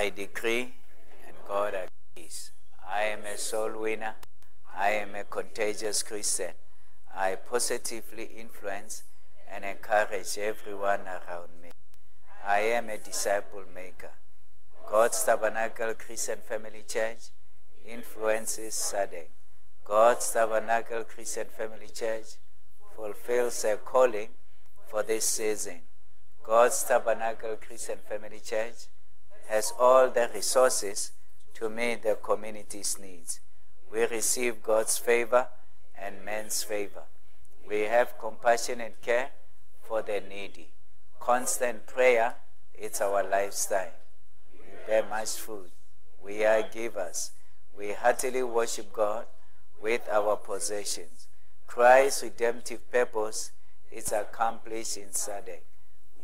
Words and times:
I 0.00 0.08
decree, 0.08 0.72
and 1.26 1.36
God 1.46 1.74
agrees. 1.74 2.52
I 2.88 3.02
am 3.02 3.26
a 3.26 3.36
soul 3.36 3.78
winner. 3.78 4.14
I 4.74 4.92
am 4.92 5.14
a 5.14 5.24
contagious 5.24 6.02
Christian. 6.02 6.54
I 7.14 7.34
positively 7.34 8.24
influence 8.24 9.02
and 9.46 9.62
encourage 9.62 10.38
everyone 10.38 11.00
around 11.00 11.50
me. 11.62 11.72
I 12.46 12.60
am 12.60 12.88
a 12.88 12.96
disciple 12.96 13.64
maker. 13.74 14.12
God's 14.90 15.22
Tabernacle 15.22 15.92
Christian 15.92 16.38
Family 16.48 16.84
Church 16.88 17.24
influences 17.84 18.72
SADC. 18.72 19.26
God's 19.84 20.32
Tabernacle 20.32 21.04
Christian 21.04 21.48
Family 21.58 21.90
Church 21.94 22.38
fulfills 22.96 23.62
a 23.64 23.76
calling 23.76 24.30
for 24.88 25.02
this 25.02 25.26
season. 25.26 25.82
God's 26.42 26.82
Tabernacle 26.84 27.56
Christian 27.56 27.98
Family 28.08 28.40
Church 28.42 28.86
has 29.50 29.72
all 29.80 30.08
the 30.08 30.30
resources 30.32 31.10
to 31.54 31.68
meet 31.68 32.04
the 32.04 32.16
community's 32.22 32.96
needs. 33.00 33.40
We 33.92 34.06
receive 34.06 34.62
God's 34.62 34.96
favor 34.96 35.48
and 36.00 36.24
man's 36.24 36.62
favor. 36.62 37.02
We 37.68 37.80
have 37.80 38.16
compassion 38.16 38.80
and 38.80 38.94
care 39.02 39.30
for 39.82 40.02
the 40.02 40.22
needy. 40.28 40.68
Constant 41.18 41.84
prayer, 41.88 42.36
it's 42.74 43.00
our 43.00 43.24
lifestyle. 43.28 43.90
We 44.52 44.68
bear 44.86 45.04
much 45.10 45.30
fruit. 45.30 45.72
We 46.22 46.44
are 46.44 46.62
givers. 46.62 47.32
We 47.76 47.92
heartily 47.92 48.44
worship 48.44 48.92
God 48.92 49.26
with 49.82 50.02
our 50.12 50.36
possessions. 50.36 51.26
Christ's 51.66 52.22
redemptive 52.22 52.88
purpose 52.92 53.50
is 53.90 54.12
accomplished 54.12 54.96
in 54.96 55.08
SADC. 55.08 55.58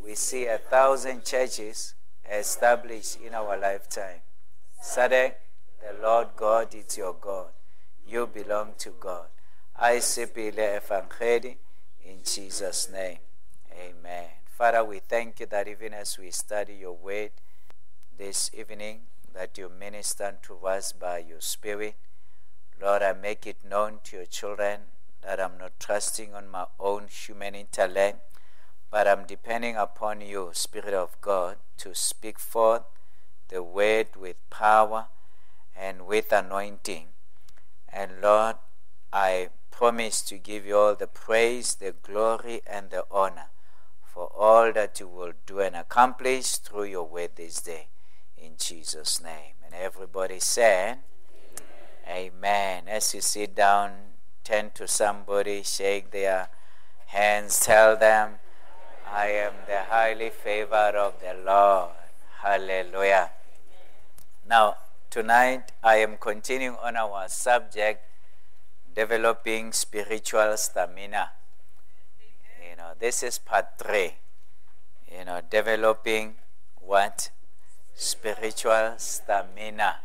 We 0.00 0.14
see 0.14 0.46
a 0.46 0.58
thousand 0.58 1.24
churches 1.24 1.94
established 2.30 3.18
in 3.20 3.34
our 3.34 3.56
lifetime. 3.56 4.20
SADC, 4.82 5.34
the 5.80 6.02
Lord 6.02 6.28
God 6.36 6.74
is 6.74 6.96
your 6.96 7.14
God. 7.20 7.48
You 8.06 8.26
belong 8.26 8.74
to 8.78 8.90
God. 8.98 9.26
I 9.76 9.96
sipile 9.96 10.80
evangeli 10.80 11.56
in 12.04 12.18
Jesus' 12.24 12.88
name. 12.90 13.18
Amen. 13.72 14.28
Father, 14.56 14.82
we 14.84 15.00
thank 15.00 15.40
you 15.40 15.46
that 15.46 15.68
even 15.68 15.92
as 15.92 16.18
we 16.18 16.30
study 16.30 16.74
your 16.74 16.94
word 16.96 17.30
this 18.16 18.50
evening, 18.54 19.00
that 19.34 19.58
you 19.58 19.68
minister 19.68 20.34
to 20.42 20.66
us 20.66 20.92
by 20.92 21.18
your 21.18 21.40
Spirit. 21.40 21.94
Lord, 22.80 23.02
I 23.02 23.12
make 23.12 23.46
it 23.46 23.58
known 23.68 23.98
to 24.04 24.16
your 24.16 24.26
children 24.26 24.80
that 25.22 25.40
I'm 25.40 25.58
not 25.58 25.78
trusting 25.78 26.34
on 26.34 26.48
my 26.48 26.64
own 26.80 27.08
human 27.08 27.54
intellect, 27.54 28.18
but 28.90 29.06
I'm 29.06 29.26
depending 29.26 29.76
upon 29.76 30.20
you, 30.20 30.50
Spirit 30.52 30.94
of 30.94 31.20
God, 31.20 31.56
to 31.78 31.94
speak 31.94 32.38
forth 32.38 32.82
the 33.48 33.62
word 33.62 34.08
with 34.16 34.36
power 34.50 35.06
and 35.76 36.06
with 36.06 36.32
anointing. 36.32 37.08
And 37.92 38.20
Lord, 38.22 38.56
I 39.12 39.50
promise 39.70 40.22
to 40.22 40.38
give 40.38 40.66
you 40.66 40.76
all 40.76 40.94
the 40.94 41.06
praise, 41.06 41.74
the 41.74 41.92
glory, 42.02 42.62
and 42.66 42.90
the 42.90 43.04
honor 43.10 43.50
for 44.16 44.32
all 44.34 44.72
that 44.72 44.98
you 44.98 45.06
will 45.06 45.34
do 45.44 45.60
and 45.60 45.76
accomplish 45.76 46.56
through 46.56 46.84
your 46.84 47.04
word 47.04 47.32
this 47.36 47.60
day. 47.60 47.88
In 48.38 48.52
Jesus' 48.58 49.22
name. 49.22 49.52
And 49.64 49.74
everybody 49.74 50.40
said, 50.40 50.98
Amen. 52.08 52.32
Amen. 52.34 52.82
As 52.88 53.14
you 53.14 53.20
sit 53.20 53.54
down, 53.54 53.92
turn 54.42 54.70
to 54.74 54.88
somebody, 54.88 55.62
shake 55.62 56.12
their 56.12 56.48
hands, 57.06 57.60
tell 57.60 57.96
them, 57.96 58.38
I 59.12 59.28
am 59.28 59.54
the 59.66 59.82
highly 59.82 60.30
favored 60.30 60.96
of 60.96 61.14
the 61.20 61.34
Lord. 61.44 61.90
Hallelujah. 62.42 63.30
Now, 64.48 64.76
tonight 65.10 65.70
I 65.82 65.96
am 65.96 66.16
continuing 66.18 66.76
on 66.82 66.96
our 66.96 67.28
subject, 67.28 68.02
developing 68.94 69.72
spiritual 69.72 70.56
stamina. 70.56 71.30
You 72.68 72.76
know, 72.76 72.92
this 72.98 73.22
is 73.22 73.38
part 73.38 73.78
three. 73.78 74.14
You 75.10 75.24
know, 75.24 75.40
developing 75.48 76.34
what? 76.80 77.30
Spiritual 77.94 78.94
stamina. 78.98 79.96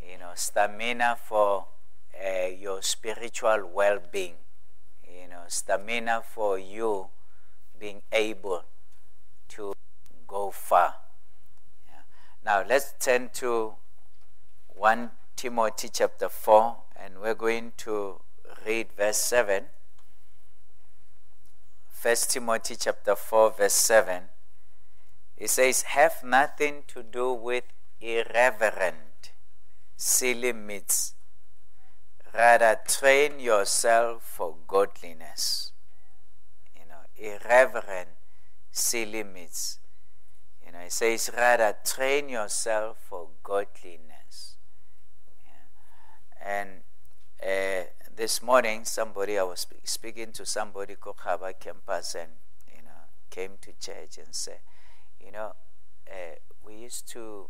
You 0.00 0.18
know, 0.18 0.32
stamina 0.34 1.18
for 1.22 1.66
uh, 2.16 2.46
your 2.46 2.80
spiritual 2.80 3.68
well 3.72 3.98
being. 4.10 4.36
You 5.06 5.28
know, 5.28 5.44
stamina 5.46 6.22
for 6.34 6.58
you 6.58 7.08
being 7.78 8.02
able 8.12 8.64
to 9.48 9.72
go 10.26 10.50
far. 10.50 10.94
Yeah. 11.86 12.02
Now, 12.44 12.64
let's 12.66 12.94
turn 12.98 13.30
to 13.34 13.74
1 14.68 15.10
Timothy 15.36 15.88
chapter 15.92 16.28
4, 16.28 16.76
and 16.96 17.20
we're 17.20 17.34
going 17.34 17.72
to 17.78 18.20
read 18.66 18.88
verse 18.96 19.18
7. 19.18 19.64
1 22.02 22.16
Timothy 22.28 22.76
chapter 22.76 23.16
4, 23.16 23.52
verse 23.52 23.72
7. 23.72 24.24
It 25.36 25.50
says, 25.50 25.82
Have 25.82 26.22
nothing 26.22 26.84
to 26.88 27.02
do 27.02 27.32
with 27.32 27.64
irreverent, 28.00 29.32
silly 29.96 30.52
myths. 30.52 31.14
Rather, 32.32 32.78
train 32.86 33.38
yourself 33.38 34.22
for 34.22 34.56
godliness. 34.66 35.72
Irreverent, 37.16 38.08
silly 38.70 39.22
myths. 39.22 39.78
You 40.64 40.72
know, 40.72 40.80
it 40.80 40.92
says, 40.92 41.30
rather, 41.36 41.76
train 41.84 42.28
yourself 42.28 42.98
for 43.08 43.28
godliness. 43.42 44.56
Yeah. 45.44 46.46
And 46.46 46.70
uh, 47.42 47.86
this 48.14 48.42
morning, 48.42 48.84
somebody, 48.84 49.38
I 49.38 49.42
was 49.42 49.66
speaking 49.84 50.32
to 50.32 50.46
somebody 50.46 50.94
called 50.96 51.18
Haba 51.18 51.52
campus 51.58 52.14
and, 52.14 52.30
you 52.74 52.82
know, 52.82 53.08
came 53.30 53.52
to 53.62 53.72
church 53.78 54.18
and 54.18 54.34
said, 54.34 54.60
you 55.20 55.32
know, 55.32 55.52
uh, 56.10 56.36
we 56.64 56.74
used 56.76 57.08
to 57.12 57.48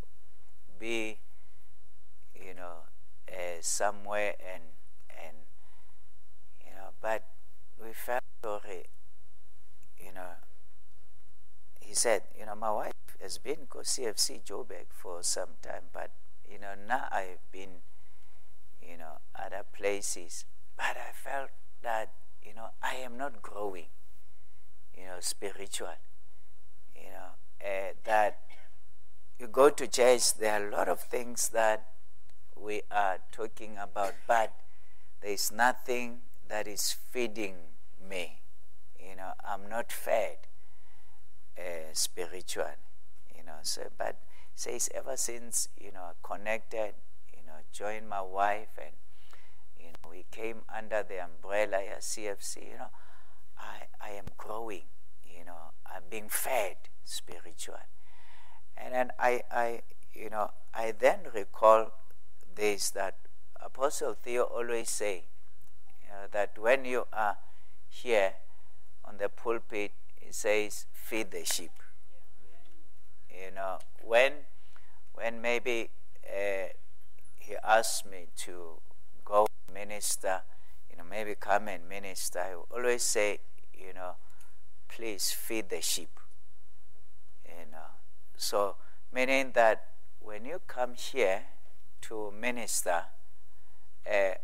be, 0.79 1.19
you 2.35 2.55
know, 2.55 2.85
uh, 3.29 3.59
somewhere 3.61 4.35
and 4.41 4.63
and 5.09 5.37
you 6.65 6.73
know, 6.73 6.91
but 7.01 7.25
we 7.83 7.93
felt 7.93 8.23
sorry. 8.43 8.85
You 10.05 10.13
know, 10.13 10.33
he 11.81 11.95
said, 11.95 12.23
you 12.39 12.47
know, 12.47 12.55
my 12.55 12.71
wife 12.71 12.93
has 13.21 13.39
been 13.39 13.67
CFC 13.71 14.41
Joburg 14.45 14.87
for 14.91 15.23
some 15.23 15.57
time, 15.63 15.85
but 15.93 16.11
you 16.51 16.59
know, 16.59 16.75
now 16.87 17.07
I've 17.11 17.41
been, 17.51 17.81
you 18.83 18.99
know, 18.99 19.19
other 19.35 19.63
places, 19.73 20.45
but 20.77 20.97
I 20.97 21.13
felt 21.13 21.51
that 21.83 22.11
you 22.43 22.55
know 22.55 22.69
I 22.83 22.97
am 22.97 23.17
not 23.17 23.41
growing, 23.43 23.87
you 24.97 25.05
know, 25.05 25.17
spiritual, 25.21 25.97
you 26.95 27.11
know, 27.11 27.67
uh, 27.67 27.93
that 28.05 28.41
you 29.39 29.47
go 29.49 29.71
to 29.71 29.87
church, 29.87 30.35
there 30.35 30.61
are 30.61 30.69
a 30.69 30.71
lot 30.71 30.89
of 30.89 31.01
things 31.01 31.49
that 31.51 31.87
we 32.57 32.83
are 32.91 33.19
talking 33.33 33.77
about, 33.79 34.15
but 34.27 34.53
there 35.21 35.33
is 35.33 35.51
nothing 35.53 36.21
that 36.49 36.69
is 36.69 36.93
feeding 37.11 37.57
me. 38.09 38.44
You 39.09 39.17
know, 39.17 39.33
I'm 39.45 39.69
not 39.69 39.93
fed 39.93 40.39
uh, 41.59 41.93
spiritual. 41.93 42.75
You 43.37 43.45
know, 43.45 43.59
so 43.63 43.83
but 43.99 44.17
says 44.55 44.89
ever 44.95 45.17
since 45.17 45.69
you 45.79 45.93
know 45.93 46.13
connected, 46.23 46.95
you 47.37 47.45
know, 47.47 47.59
joined 47.73 48.09
my 48.09 48.23
wife 48.23 48.79
and 48.79 48.95
you 49.79 49.87
know 49.93 50.11
we 50.11 50.25
came 50.31 50.63
under 50.75 51.03
the 51.03 51.23
umbrella 51.23 51.79
at 51.79 52.01
CFC. 52.01 52.71
You 52.71 52.79
know, 52.79 52.91
I 53.59 53.87
I 54.01 54.11
am 54.11 54.27
growing. 54.39 54.85
You 55.25 55.45
know, 55.45 55.73
I'm 55.87 56.03
being 56.11 56.29
fed 56.29 56.77
spiritual. 57.05 57.81
And 58.77 58.95
then 58.95 59.11
I, 59.19 59.43
I, 59.51 59.83
you 60.13 60.31
know, 60.31 60.51
I 60.75 60.93
then 60.93 61.21
recall 61.33 61.93
this 62.55 62.91
that 62.91 63.17
Apostle 63.61 64.15
Theo 64.15 64.45
always 64.45 64.91
say 64.91 65.25
uh, 66.11 66.27
that 66.33 66.59
when 66.59 66.85
you 66.85 67.07
are 67.13 67.37
here 67.89 68.35
on 69.07 69.19
the 69.19 69.29
pulpit, 69.29 69.93
he 70.21 70.33
says, 70.33 70.87
feed 70.93 71.31
the 71.31 71.45
sheep. 71.45 71.73
You 73.31 73.51
know, 73.55 73.79
when, 74.03 74.33
when 75.13 75.41
maybe 75.41 75.91
uh, 76.27 76.69
he 77.37 77.57
asked 77.63 78.07
me 78.07 78.27
to 78.37 78.81
go 79.25 79.47
minister, 79.73 80.43
you 80.91 80.97
know, 80.97 81.05
maybe 81.09 81.35
come 81.35 81.69
and 81.69 81.89
minister, 81.89 82.39
I 82.39 82.55
always 82.75 83.03
say, 83.03 83.41
you 83.75 83.93
know, 83.93 84.17
please 84.89 85.33
feed 85.33 85.69
the 85.69 85.81
sheep. 85.81 86.21
You 87.47 87.71
know, 87.71 87.91
so 88.37 88.77
meaning 89.13 89.53
that 89.55 89.85
when 90.21 90.45
you 90.45 90.61
come 90.67 90.95
here 90.95 91.43
to 92.03 92.33
minister, 92.39 93.05
uh, 94.11 94.35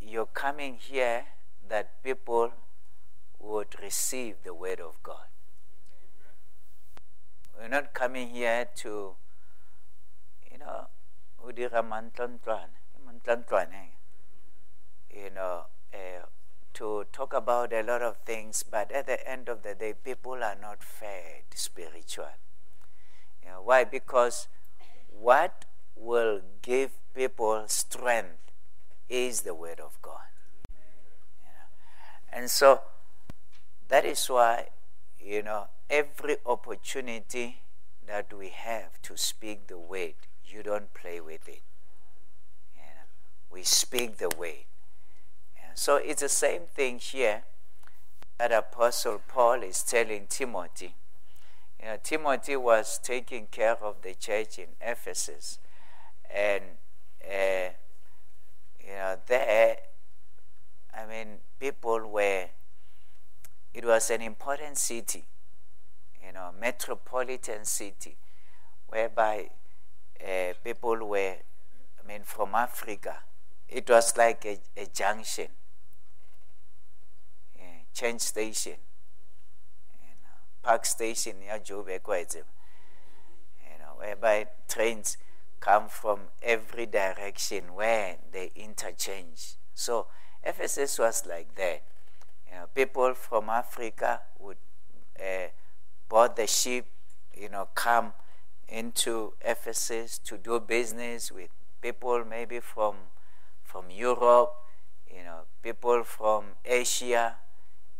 you're 0.00 0.26
coming 0.26 0.78
here 0.80 1.24
that 1.68 2.02
people 2.02 2.52
would 3.38 3.80
receive 3.82 4.36
the 4.44 4.54
word 4.54 4.80
of 4.80 5.02
God. 5.02 5.28
We're 7.56 7.68
not 7.68 7.92
coming 7.94 8.30
here 8.30 8.66
to 8.76 9.16
dira 11.58 11.82
mantlontlwana 11.82 12.78
mantlontlwane 13.06 13.84
you 15.10 15.30
know 15.30 15.66
uh, 15.94 16.26
to 16.72 17.04
talk 17.12 17.32
about 17.32 17.72
a 17.72 17.82
lot 17.82 18.02
of 18.02 18.16
things 18.30 18.62
but 18.62 18.92
at 18.92 19.06
the 19.06 19.18
end 19.28 19.48
of 19.48 19.62
the 19.62 19.74
day 19.74 19.92
people 19.92 20.44
are 20.50 20.58
not 20.60 20.82
fed 20.82 21.42
spiritual 21.54 22.36
you 23.42 23.48
know, 23.48 23.60
why 23.62 23.82
because 23.84 24.48
what 25.10 25.64
will 25.96 26.42
give 26.62 26.90
people 27.14 27.64
strength 27.66 28.52
is 29.08 29.40
the 29.40 29.54
word 29.54 29.80
of 29.80 30.00
god 30.02 30.30
you 30.68 31.52
know? 31.56 31.68
and 32.32 32.50
so 32.50 32.82
that 33.88 34.04
is 34.04 34.26
why 34.26 34.68
you 35.20 35.42
know 35.42 35.66
every 35.90 36.36
opportunity 36.46 37.62
that 38.06 38.32
we 38.32 38.48
have 38.48 39.00
to 39.02 39.16
speak 39.16 39.66
the 39.66 39.78
word, 39.78 40.14
you 40.46 40.62
don't 40.62 40.92
play 40.94 41.20
with 41.20 41.46
it. 41.48 41.62
Yeah. 42.76 43.04
We 43.50 43.62
speak 43.62 44.16
the 44.16 44.30
word. 44.30 44.64
And 45.62 45.76
So 45.76 45.96
it's 45.96 46.22
the 46.22 46.28
same 46.28 46.62
thing 46.74 46.98
here 46.98 47.42
that 48.38 48.50
Apostle 48.52 49.20
Paul 49.28 49.62
is 49.62 49.82
telling 49.82 50.26
Timothy. 50.28 50.94
You 51.80 51.86
know, 51.86 51.96
Timothy 52.02 52.56
was 52.56 52.98
taking 53.02 53.46
care 53.50 53.76
of 53.82 54.02
the 54.02 54.14
church 54.14 54.58
in 54.58 54.68
Ephesus, 54.80 55.58
and 56.34 56.62
uh, 57.24 57.70
you 58.80 58.94
know 58.94 59.16
there, 59.26 59.76
I 60.94 61.06
mean, 61.06 61.38
people 61.60 62.06
were. 62.08 62.46
It 63.78 63.84
was 63.84 64.10
an 64.10 64.22
important 64.22 64.76
city 64.76 65.24
you 66.24 66.32
know, 66.32 66.50
metropolitan 66.60 67.64
city, 67.64 68.16
whereby 68.88 69.48
uh, 70.22 70.52
people 70.64 70.96
were, 71.08 71.36
I 72.02 72.06
mean, 72.06 72.22
from 72.24 72.54
Africa. 72.54 73.18
It 73.68 73.88
was 73.88 74.16
like 74.16 74.44
a, 74.44 74.58
a 74.76 74.86
junction, 74.86 75.48
yeah, 77.56 77.64
change 77.94 78.20
station, 78.22 78.76
you 80.02 80.14
know, 80.22 80.38
park 80.62 80.86
station 80.86 81.40
near 81.40 81.58
Joburg, 81.58 82.02
you 82.06 83.78
know, 83.78 83.94
whereby 83.96 84.46
trains 84.68 85.16
come 85.60 85.88
from 85.88 86.20
every 86.42 86.86
direction 86.86 87.74
where 87.74 88.16
they 88.32 88.50
interchange. 88.54 89.54
So 89.74 90.06
Ephesus 90.44 90.98
was 90.98 91.26
like 91.26 91.54
that. 91.56 91.82
You 92.50 92.58
know, 92.58 92.66
people 92.74 93.14
from 93.14 93.48
Africa 93.50 94.20
would 94.38 94.56
uh, 95.18 95.48
the 96.34 96.46
ship, 96.46 96.86
you 97.36 97.48
know, 97.48 97.68
come 97.74 98.12
into 98.68 99.34
Ephesus 99.40 100.18
to 100.18 100.36
do 100.36 100.60
business 100.60 101.32
with 101.32 101.50
people 101.80 102.24
maybe 102.24 102.60
from 102.60 102.94
from 103.62 103.90
Europe, 103.90 104.54
you 105.14 105.22
know, 105.22 105.40
people 105.62 106.02
from 106.02 106.44
Asia, 106.64 107.36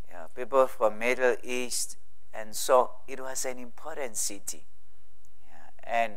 you 0.09 0.15
know, 0.15 0.27
people 0.35 0.67
from 0.67 0.99
Middle 0.99 1.37
East, 1.43 1.99
and 2.33 2.57
so 2.57 2.91
it 3.07 3.21
was 3.21 3.45
an 3.45 3.59
important 3.59 4.17
city. 4.17 4.65
Yeah. 5.47 5.93
And 5.93 6.13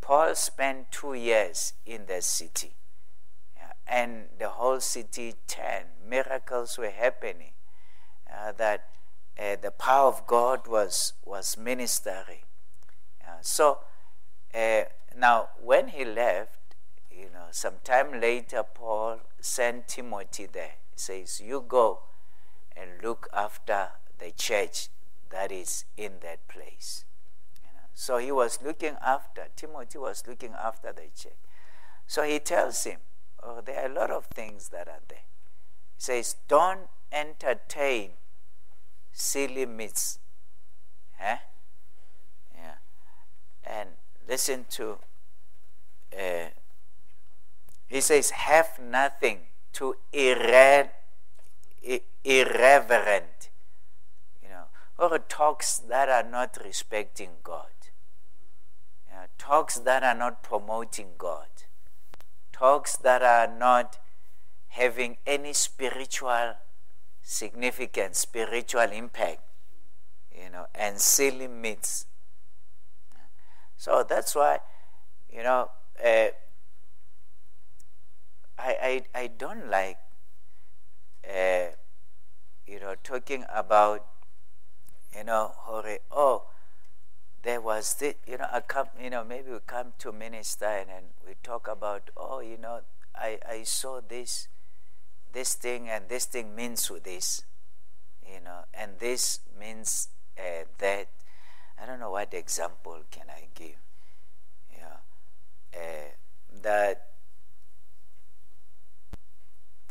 Paul 0.00 0.34
spent 0.36 0.92
two 0.92 1.14
years 1.14 1.72
in 1.84 2.06
that 2.06 2.22
city, 2.22 2.74
yeah. 3.56 3.72
and 3.86 4.26
the 4.38 4.50
whole 4.50 4.80
city 4.80 5.34
turned. 5.48 5.88
Miracles 6.08 6.78
were 6.78 6.90
happening. 6.90 7.50
Uh, 8.34 8.52
that 8.52 8.88
uh, 9.38 9.56
the 9.60 9.70
power 9.70 10.08
of 10.08 10.26
God 10.26 10.66
was, 10.66 11.14
was 11.24 11.56
ministering. 11.56 12.42
Uh, 13.26 13.38
so 13.40 13.78
uh, 14.54 14.82
now, 15.16 15.48
when 15.62 15.88
he 15.88 16.04
left, 16.04 16.76
you 17.10 17.26
know, 17.32 17.46
sometime 17.50 18.20
later, 18.20 18.62
Paul 18.62 19.20
sent 19.40 19.88
Timothy 19.88 20.46
there. 20.46 20.74
He 20.92 20.98
says, 20.98 21.40
You 21.40 21.64
go 21.66 22.00
and 22.76 22.90
look 23.02 23.28
after 23.32 23.90
the 24.18 24.30
church 24.32 24.88
that 25.30 25.52
is 25.52 25.84
in 25.96 26.14
that 26.22 26.46
place. 26.48 27.04
You 27.62 27.70
know? 27.74 27.86
So 27.94 28.18
he 28.18 28.32
was 28.32 28.58
looking 28.64 28.96
after, 29.04 29.48
Timothy 29.56 29.98
was 29.98 30.24
looking 30.26 30.52
after 30.52 30.92
the 30.92 31.08
church. 31.16 31.32
So 32.06 32.22
he 32.22 32.38
tells 32.38 32.84
him, 32.84 32.98
Oh, 33.42 33.60
there 33.64 33.82
are 33.82 33.90
a 33.90 33.94
lot 33.94 34.10
of 34.10 34.26
things 34.26 34.68
that 34.70 34.88
are 34.88 35.02
there. 35.08 35.18
He 35.96 36.00
says, 36.00 36.36
Don't 36.48 36.88
entertain 37.12 38.12
silly 39.14 39.64
myths. 39.64 40.18
Eh? 41.20 41.36
Yeah. 42.54 42.74
And 43.64 43.90
listen 44.28 44.66
to, 44.70 44.98
uh, 46.12 46.48
he 47.86 48.00
says, 48.00 48.30
have 48.30 48.78
nothing 48.78 49.38
to 49.74 49.96
irre- 50.12 50.90
irreverent, 52.24 53.50
you 54.42 54.48
know, 54.48 54.64
or 54.98 55.18
talks 55.18 55.78
that 55.78 56.08
are 56.08 56.28
not 56.28 56.58
respecting 56.64 57.30
God, 57.42 57.70
you 59.08 59.14
know, 59.14 59.26
talks 59.38 59.76
that 59.76 60.02
are 60.02 60.14
not 60.14 60.42
promoting 60.42 61.10
God, 61.18 61.48
talks 62.52 62.96
that 62.96 63.22
are 63.22 63.46
not 63.46 63.98
having 64.68 65.18
any 65.26 65.52
spiritual 65.52 66.54
significant 67.24 68.14
spiritual 68.14 68.92
impact, 68.92 69.40
you 70.30 70.50
know, 70.50 70.66
and 70.74 71.00
silly 71.00 71.48
myths. 71.48 72.06
So 73.76 74.04
that's 74.06 74.34
why, 74.34 74.58
you 75.32 75.42
know, 75.42 75.70
uh, 76.04 76.28
I, 78.58 78.76
I, 78.82 79.02
I 79.14 79.26
don't 79.26 79.68
like, 79.68 79.96
uh, 81.28 81.68
you 82.66 82.78
know, 82.78 82.94
talking 83.02 83.44
about, 83.52 84.04
you 85.16 85.24
know, 85.24 85.54
oh, 86.10 86.44
there 87.42 87.60
was 87.60 87.94
this, 87.94 88.14
you 88.26 88.36
know, 88.36 88.46
I 88.52 88.60
come, 88.60 88.88
you 89.02 89.10
know, 89.10 89.24
maybe 89.24 89.50
we 89.50 89.58
come 89.66 89.94
to 89.98 90.12
minister 90.12 90.66
and, 90.66 90.90
and 90.90 91.06
we 91.26 91.34
talk 91.42 91.68
about, 91.68 92.10
oh, 92.16 92.40
you 92.40 92.58
know, 92.58 92.80
I, 93.16 93.38
I 93.48 93.62
saw 93.62 94.00
this 94.06 94.48
this 95.34 95.54
thing 95.54 95.88
and 95.90 96.08
this 96.08 96.24
thing 96.24 96.54
means 96.54 96.90
this, 97.02 97.42
you 98.24 98.40
know, 98.42 98.64
and 98.72 98.92
this 99.00 99.40
means 99.58 100.08
uh, 100.38 100.64
that. 100.78 101.08
I 101.80 101.86
don't 101.86 101.98
know 101.98 102.12
what 102.12 102.32
example 102.32 103.02
can 103.10 103.26
I 103.28 103.48
give. 103.52 103.76
Yeah, 104.72 104.98
uh, 105.74 106.10
that. 106.62 107.08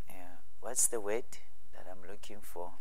Yeah, 0.09 0.39
what's 0.61 0.87
the 0.87 1.01
word 1.01 1.25
that 1.73 1.85
I'm 1.91 2.09
looking 2.09 2.39
for? 2.41 2.71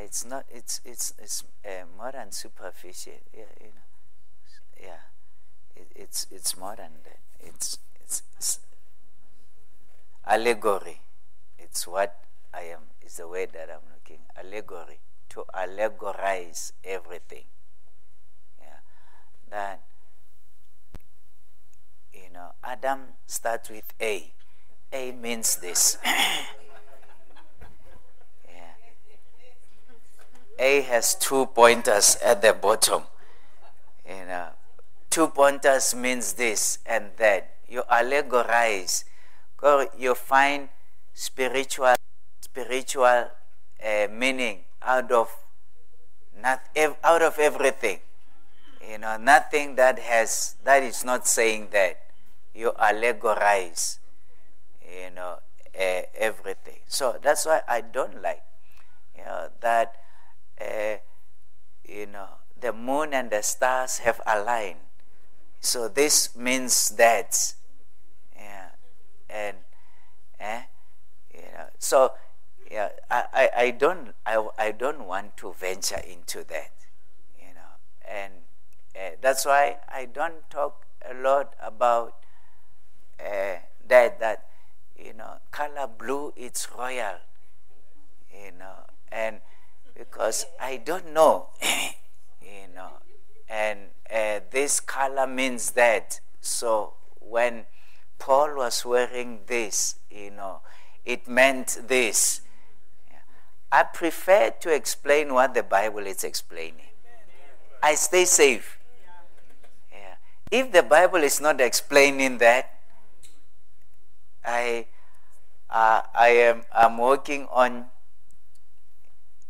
It's 0.00 0.24
not. 0.24 0.46
It's 0.50 0.80
it's 0.84 1.12
it's 1.18 1.44
uh, 1.64 1.84
more 1.96 2.12
than 2.12 2.32
superficial. 2.32 3.14
Yeah, 3.32 3.50
you 3.60 3.66
know. 3.66 3.86
Yeah 4.80 5.17
it's 5.94 6.26
it's 6.30 6.56
more 6.56 6.76
than 6.76 6.90
that. 7.04 7.18
It's, 7.40 7.78
it's, 8.00 8.22
it's 8.36 8.60
allegory. 10.26 11.00
It's 11.58 11.86
what 11.86 12.16
I 12.52 12.62
am. 12.62 12.80
It's 13.00 13.16
the 13.16 13.28
way 13.28 13.46
that 13.46 13.68
I'm 13.70 13.86
looking. 13.92 14.20
Allegory 14.36 14.98
to 15.30 15.44
allegorize 15.54 16.72
everything. 16.84 17.44
Yeah, 18.60 18.80
that 19.50 19.82
you 22.12 22.30
know, 22.32 22.52
Adam 22.62 23.00
starts 23.26 23.70
with 23.70 23.92
A. 24.00 24.32
A 24.92 25.12
means 25.12 25.56
this. 25.56 25.98
yeah. 26.04 26.44
A 30.58 30.80
has 30.82 31.14
two 31.14 31.46
pointers 31.46 32.16
at 32.24 32.42
the 32.42 32.52
bottom. 32.52 33.02
You 34.08 34.24
know, 34.26 34.48
two 35.10 35.28
pointers 35.28 35.94
means 35.94 36.34
this 36.34 36.78
and 36.86 37.10
that. 37.16 37.54
You 37.68 37.82
allegorize, 37.90 39.04
you 39.98 40.14
find 40.14 40.68
spiritual 41.12 41.94
spiritual 42.40 43.28
uh, 43.84 44.06
meaning 44.10 44.64
out 44.82 45.10
of 45.12 45.28
not 46.40 46.62
out 47.04 47.22
of 47.22 47.38
everything. 47.38 48.00
You 48.88 48.98
know, 48.98 49.16
nothing 49.16 49.74
that 49.76 49.98
has 49.98 50.56
that 50.64 50.82
is 50.82 51.04
not 51.04 51.26
saying 51.26 51.68
that. 51.72 52.00
You 52.54 52.72
allegorize, 52.72 53.98
you 54.82 55.10
know, 55.14 55.38
uh, 55.78 56.02
everything. 56.16 56.80
So 56.88 57.18
that's 57.22 57.44
why 57.46 57.62
I 57.68 57.82
don't 57.82 58.22
like, 58.22 58.42
you 59.16 59.24
know, 59.24 59.48
that, 59.60 59.94
uh, 60.60 60.96
you 61.86 62.06
know, 62.06 62.28
the 62.58 62.72
moon 62.72 63.14
and 63.14 63.30
the 63.30 63.42
stars 63.42 63.98
have 63.98 64.20
aligned 64.26 64.87
so 65.60 65.88
this 65.88 66.36
means 66.36 66.90
that. 66.90 67.54
Yeah. 68.36 68.68
And 69.28 69.56
eh, 70.40 70.62
you 71.34 71.40
know, 71.40 71.66
so 71.78 72.12
yeah, 72.70 72.90
I, 73.10 73.24
I, 73.32 73.50
I 73.56 73.70
don't 73.70 74.14
I, 74.26 74.46
I 74.58 74.72
don't 74.72 75.04
want 75.06 75.36
to 75.38 75.52
venture 75.52 76.00
into 76.00 76.44
that, 76.44 76.72
you 77.38 77.54
know. 77.54 77.76
And 78.08 78.32
uh, 78.94 79.16
that's 79.20 79.46
why 79.46 79.78
I 79.88 80.06
don't 80.06 80.48
talk 80.50 80.86
a 81.08 81.14
lot 81.14 81.54
about 81.62 82.14
uh, 83.20 83.58
that, 83.86 84.20
that, 84.20 84.46
you 84.96 85.12
know, 85.12 85.38
color 85.50 85.86
blue, 85.86 86.32
it's 86.36 86.68
royal, 86.76 87.18
you 88.32 88.52
know. 88.58 88.86
And 89.10 89.40
because 89.96 90.46
I 90.60 90.76
don't 90.76 91.12
know, 91.12 91.48
you 92.42 92.68
know, 92.74 92.90
and 93.48 93.78
uh, 94.12 94.40
this 94.50 94.80
color 94.80 95.26
means 95.26 95.72
that. 95.72 96.20
So 96.40 96.94
when 97.20 97.66
Paul 98.18 98.56
was 98.56 98.84
wearing 98.84 99.40
this, 99.46 99.96
you 100.10 100.30
know, 100.30 100.60
it 101.04 101.26
meant 101.28 101.80
this. 101.88 102.42
I 103.70 103.82
prefer 103.82 104.50
to 104.60 104.72
explain 104.72 105.34
what 105.34 105.52
the 105.52 105.62
Bible 105.62 106.06
is 106.06 106.24
explaining. 106.24 106.88
I 107.82 107.94
stay 107.94 108.24
safe. 108.24 108.78
Yeah. 109.92 110.14
If 110.50 110.72
the 110.72 110.82
Bible 110.82 111.22
is 111.22 111.40
not 111.40 111.60
explaining 111.60 112.38
that, 112.38 112.80
I, 114.44 114.86
uh, 115.68 116.00
I 116.14 116.28
am 116.28 116.62
I'm 116.74 116.96
working 116.96 117.46
on, 117.52 117.86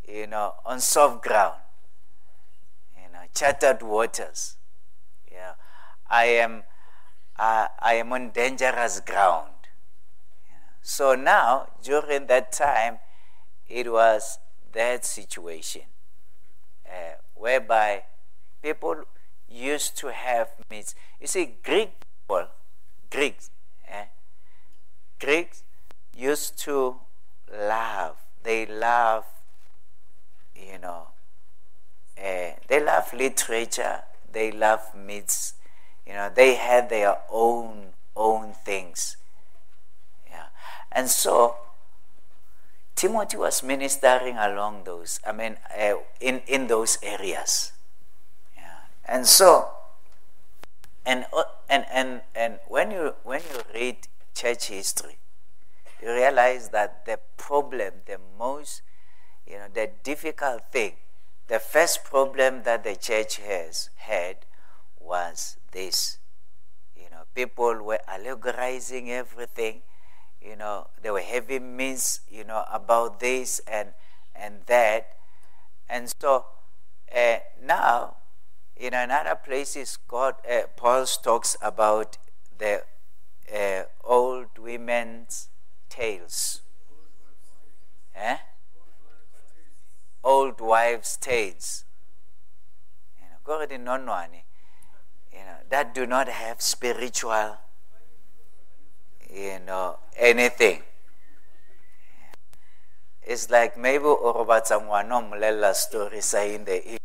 you 0.06 0.26
know, 0.26 0.54
on 0.66 0.80
soft 0.80 1.22
ground, 1.22 1.60
charted 3.34 3.82
waters. 3.82 4.56
Yeah, 5.30 5.54
I 6.08 6.24
am, 6.26 6.64
uh, 7.36 7.68
I 7.80 7.94
am 7.94 8.12
on 8.12 8.30
dangerous 8.30 9.00
ground. 9.00 9.50
So 10.82 11.14
now, 11.14 11.68
during 11.82 12.26
that 12.28 12.52
time, 12.52 12.98
it 13.68 13.92
was 13.92 14.38
that 14.72 15.04
situation 15.04 15.82
uh, 16.86 17.16
whereby 17.34 18.04
people 18.62 19.04
used 19.48 19.96
to 19.98 20.12
have 20.12 20.48
meats. 20.70 20.94
You 21.20 21.26
see, 21.26 21.56
Greek 21.62 21.92
people, 22.00 22.46
Greeks, 23.10 23.50
eh, 23.88 24.04
Greeks 25.20 25.62
used 26.16 26.58
to 26.60 26.96
love. 27.52 28.16
They 28.42 28.66
love, 28.66 29.24
you 30.54 30.78
know, 30.78 31.08
uh, 32.18 32.50
they 32.66 32.82
love 32.84 33.12
literature. 33.12 34.02
They 34.32 34.50
love 34.52 34.94
myths. 34.94 35.54
You 36.06 36.14
know, 36.14 36.30
they 36.34 36.54
had 36.54 36.88
their 36.90 37.18
own 37.30 37.88
own 38.16 38.52
things. 38.64 39.16
Yeah, 40.28 40.46
and 40.92 41.08
so 41.08 41.56
Timothy 42.96 43.36
was 43.36 43.62
ministering 43.62 44.36
along 44.36 44.84
those. 44.84 45.20
I 45.26 45.32
mean, 45.32 45.56
uh, 45.70 45.94
in 46.20 46.42
in 46.46 46.66
those 46.66 46.98
areas. 47.02 47.72
Yeah, 48.56 48.90
and 49.04 49.26
so, 49.26 49.70
and 51.06 51.26
and 51.68 51.86
and 51.92 52.22
and 52.34 52.58
when 52.66 52.90
you 52.90 53.14
when 53.22 53.40
you 53.52 53.62
read 53.72 54.08
church 54.34 54.66
history, 54.66 55.18
you 56.02 56.10
realize 56.10 56.70
that 56.70 57.06
the 57.06 57.18
problem, 57.36 58.02
the 58.06 58.18
most, 58.38 58.82
you 59.46 59.58
know, 59.58 59.68
the 59.72 59.90
difficult 60.02 60.62
thing, 60.72 60.94
the 61.48 61.58
first 61.58 62.04
problem 62.04 62.62
that 62.62 62.84
the 62.84 62.94
church 62.94 63.36
has 63.36 63.90
had 63.96 64.36
was 65.00 65.56
this. 65.72 66.18
You 66.94 67.10
know, 67.10 67.24
people 67.34 67.82
were 67.82 68.00
allegorizing 68.06 69.10
everything. 69.10 69.82
You 70.40 70.56
know, 70.56 70.88
they 71.02 71.10
were 71.10 71.20
having 71.20 71.76
myths, 71.76 72.20
you 72.30 72.44
know, 72.44 72.64
about 72.70 73.20
this 73.20 73.60
and 73.66 73.88
and 74.36 74.60
that, 74.66 75.16
and 75.88 76.12
so 76.20 76.44
uh, 77.14 77.38
now, 77.60 78.16
in 78.76 78.94
another 78.94 79.34
places, 79.34 79.98
God, 80.06 80.34
uh, 80.48 80.62
Paul 80.76 81.06
talks 81.06 81.56
about 81.60 82.18
the 82.56 82.84
uh, 83.52 83.82
old 84.04 84.58
women's 84.58 85.48
tales. 85.88 86.60
Eh? 88.14 88.36
Old 90.58 90.68
wives' 90.68 91.16
tales. 91.16 91.84
You 93.18 93.26
know, 93.30 94.16
you 95.32 95.38
know, 95.38 95.56
that 95.70 95.94
do 95.94 96.06
not 96.06 96.28
have 96.28 96.60
spiritual, 96.60 97.58
you 99.32 99.58
know, 99.64 99.98
anything. 100.16 100.82
It's 103.22 103.50
like 103.50 103.76
maybe 103.76 104.04
Orobatsa 104.04 104.80
Ngwano 104.80 105.30
Mulela 105.30 105.74
story 105.74 106.20
saying 106.20 106.64
the. 106.64 106.98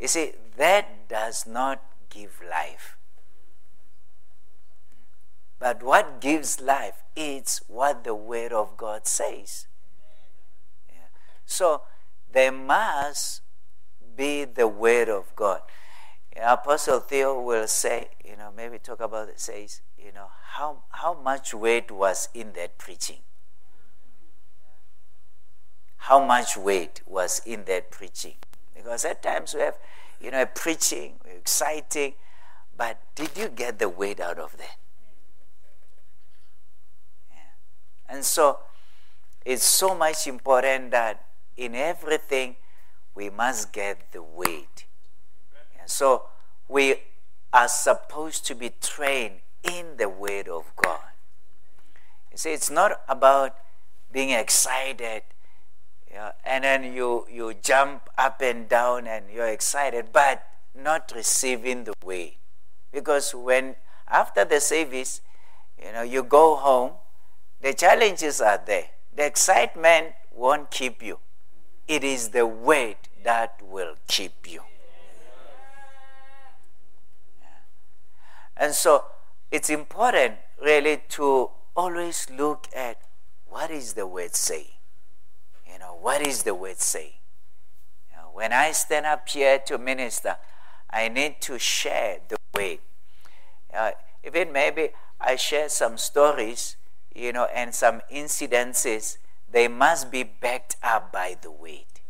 You 0.00 0.08
see, 0.08 0.32
that 0.56 1.08
does 1.08 1.46
not 1.46 1.82
give 2.10 2.42
life. 2.48 2.96
But 5.58 5.82
what 5.82 6.20
gives 6.20 6.60
life 6.60 7.02
is 7.16 7.62
what 7.68 8.04
the 8.04 8.14
Word 8.14 8.52
of 8.52 8.76
God 8.76 9.06
says. 9.06 9.67
Yeah. 11.48 11.54
So 11.54 11.82
there 12.30 12.52
must 12.52 13.42
be 14.16 14.44
the 14.44 14.68
Word 14.68 15.08
of 15.08 15.34
God. 15.34 15.62
Apostle 16.40 17.00
Theo 17.00 17.40
will 17.40 17.66
say, 17.66 18.08
you 18.24 18.36
know, 18.36 18.52
maybe 18.56 18.78
talk 18.78 19.00
about 19.00 19.28
it, 19.28 19.40
says, 19.40 19.80
you 19.96 20.12
know, 20.12 20.28
how, 20.52 20.84
how 20.90 21.14
much 21.14 21.52
weight 21.52 21.90
was 21.90 22.28
in 22.32 22.52
that 22.52 22.78
preaching? 22.78 23.18
How 25.96 26.24
much 26.24 26.56
weight 26.56 27.02
was 27.06 27.40
in 27.44 27.64
that 27.64 27.90
preaching? 27.90 28.34
Because 28.74 29.04
at 29.04 29.22
times 29.22 29.52
we 29.54 29.60
have, 29.60 29.78
you 30.20 30.30
know, 30.30 30.42
a 30.42 30.46
preaching, 30.46 31.14
exciting, 31.24 32.14
but 32.76 33.00
did 33.16 33.30
you 33.36 33.48
get 33.48 33.80
the 33.80 33.88
weight 33.88 34.20
out 34.20 34.38
of 34.38 34.56
that? 34.58 34.76
And 38.08 38.24
so 38.24 38.60
it's 39.44 39.64
so 39.64 39.94
much 39.94 40.26
important 40.26 40.92
that 40.92 41.27
in 41.58 41.74
everything 41.74 42.56
we 43.14 43.28
must 43.28 43.72
get 43.72 44.12
the 44.12 44.22
weight. 44.22 44.86
And 45.78 45.90
so 45.90 46.24
we 46.68 46.96
are 47.52 47.68
supposed 47.68 48.46
to 48.46 48.54
be 48.54 48.70
trained 48.80 49.40
in 49.62 49.96
the 49.96 50.08
Word 50.08 50.48
of 50.48 50.64
God. 50.76 51.00
You 52.30 52.38
see, 52.38 52.52
it's 52.52 52.70
not 52.70 53.00
about 53.08 53.56
being 54.12 54.30
excited 54.30 55.22
and 56.44 56.64
then 56.64 56.92
you, 56.94 57.26
you 57.30 57.54
jump 57.62 58.08
up 58.16 58.40
and 58.40 58.68
down 58.68 59.06
and 59.06 59.26
you're 59.32 59.48
excited, 59.48 60.06
but 60.12 60.46
not 60.74 61.12
receiving 61.14 61.84
the 61.84 61.94
Word. 62.04 62.32
Because 62.92 63.34
when 63.34 63.76
after 64.08 64.44
the 64.44 64.60
service, 64.60 65.20
you 65.82 65.92
know, 65.92 66.02
you 66.02 66.22
go 66.22 66.56
home 66.56 66.92
the 67.60 67.74
challenges 67.74 68.40
are 68.40 68.60
there. 68.64 68.86
The 69.14 69.26
excitement 69.26 70.14
won't 70.32 70.70
keep 70.70 71.02
you. 71.02 71.18
It 71.88 72.04
is 72.04 72.28
the 72.28 72.46
weight 72.46 73.08
that 73.24 73.60
will 73.62 73.94
keep 74.06 74.50
you. 74.50 74.62
And 78.56 78.74
so 78.74 79.04
it's 79.50 79.70
important 79.70 80.34
really 80.62 81.02
to 81.10 81.50
always 81.74 82.28
look 82.30 82.68
at 82.74 83.00
what 83.46 83.70
is 83.70 83.94
the 83.94 84.06
word 84.06 84.34
say. 84.34 84.74
You 85.70 85.78
know, 85.78 85.96
what 86.00 86.26
is 86.26 86.42
the 86.42 86.54
word 86.54 86.78
say? 86.78 87.20
You 88.10 88.16
know, 88.16 88.30
when 88.32 88.52
I 88.52 88.72
stand 88.72 89.06
up 89.06 89.28
here 89.28 89.58
to 89.66 89.78
minister, 89.78 90.36
I 90.90 91.08
need 91.08 91.40
to 91.42 91.58
share 91.58 92.18
the 92.28 92.36
word. 92.54 92.78
Uh, 93.72 93.92
even 94.24 94.52
maybe 94.52 94.90
I 95.20 95.36
share 95.36 95.68
some 95.68 95.96
stories 95.96 96.76
you 97.18 97.32
know, 97.32 97.46
and 97.54 97.74
some 97.74 98.00
incidences, 98.12 99.18
they 99.50 99.68
must 99.68 100.10
be 100.10 100.22
backed 100.22 100.76
up 100.82 101.12
by 101.12 101.36
the 101.40 101.50
weight. 101.50 102.00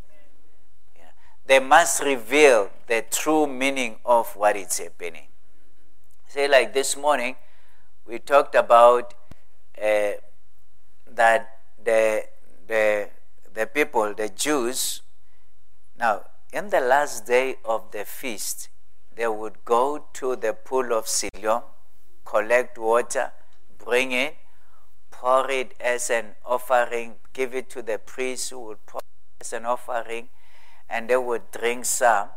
Yeah. 0.97 1.11
They 1.47 1.61
must 1.61 2.03
reveal 2.03 2.71
the 2.87 3.05
true 3.11 3.47
meaning 3.47 3.97
of 4.05 4.35
what 4.37 4.57
is 4.57 4.79
happening. 4.79 5.29
Say, 6.29 6.49
like 6.49 6.75
this 6.75 6.97
morning, 6.97 7.37
we 8.07 8.19
talked 8.19 8.55
about 8.55 9.15
uh, 9.81 10.13
that 11.11 11.59
the, 11.83 12.25
the, 12.67 13.09
the 13.55 13.67
people, 13.67 14.15
the 14.15 14.29
Jews, 14.29 15.03
now, 15.99 16.23
in 16.53 16.71
the 16.71 16.81
last 16.81 17.27
day 17.27 17.57
of 17.65 17.91
the 17.91 18.05
feast, 18.05 18.69
they 19.17 19.27
would 19.27 19.65
go 19.65 20.05
to 20.15 20.37
the 20.37 20.53
pool 20.53 20.93
of 20.93 21.09
Siloam, 21.09 21.63
collect 22.25 22.79
water, 22.79 23.33
bring 23.85 24.13
it, 24.13 24.37
pour 25.19 25.51
it 25.51 25.75
as 25.81 26.11
an 26.11 26.37
offering, 26.47 27.17
give 27.33 27.53
it 27.53 27.69
to 27.71 27.83
the 27.83 27.99
priest 27.99 28.51
who 28.51 28.61
would 28.61 28.87
pour 28.87 29.01
it 29.01 29.43
as 29.43 29.53
an 29.53 29.67
offering, 29.67 30.29
and 30.89 31.11
they 31.11 31.17
would 31.17 31.51
drink 31.51 31.85
some. 31.85 32.29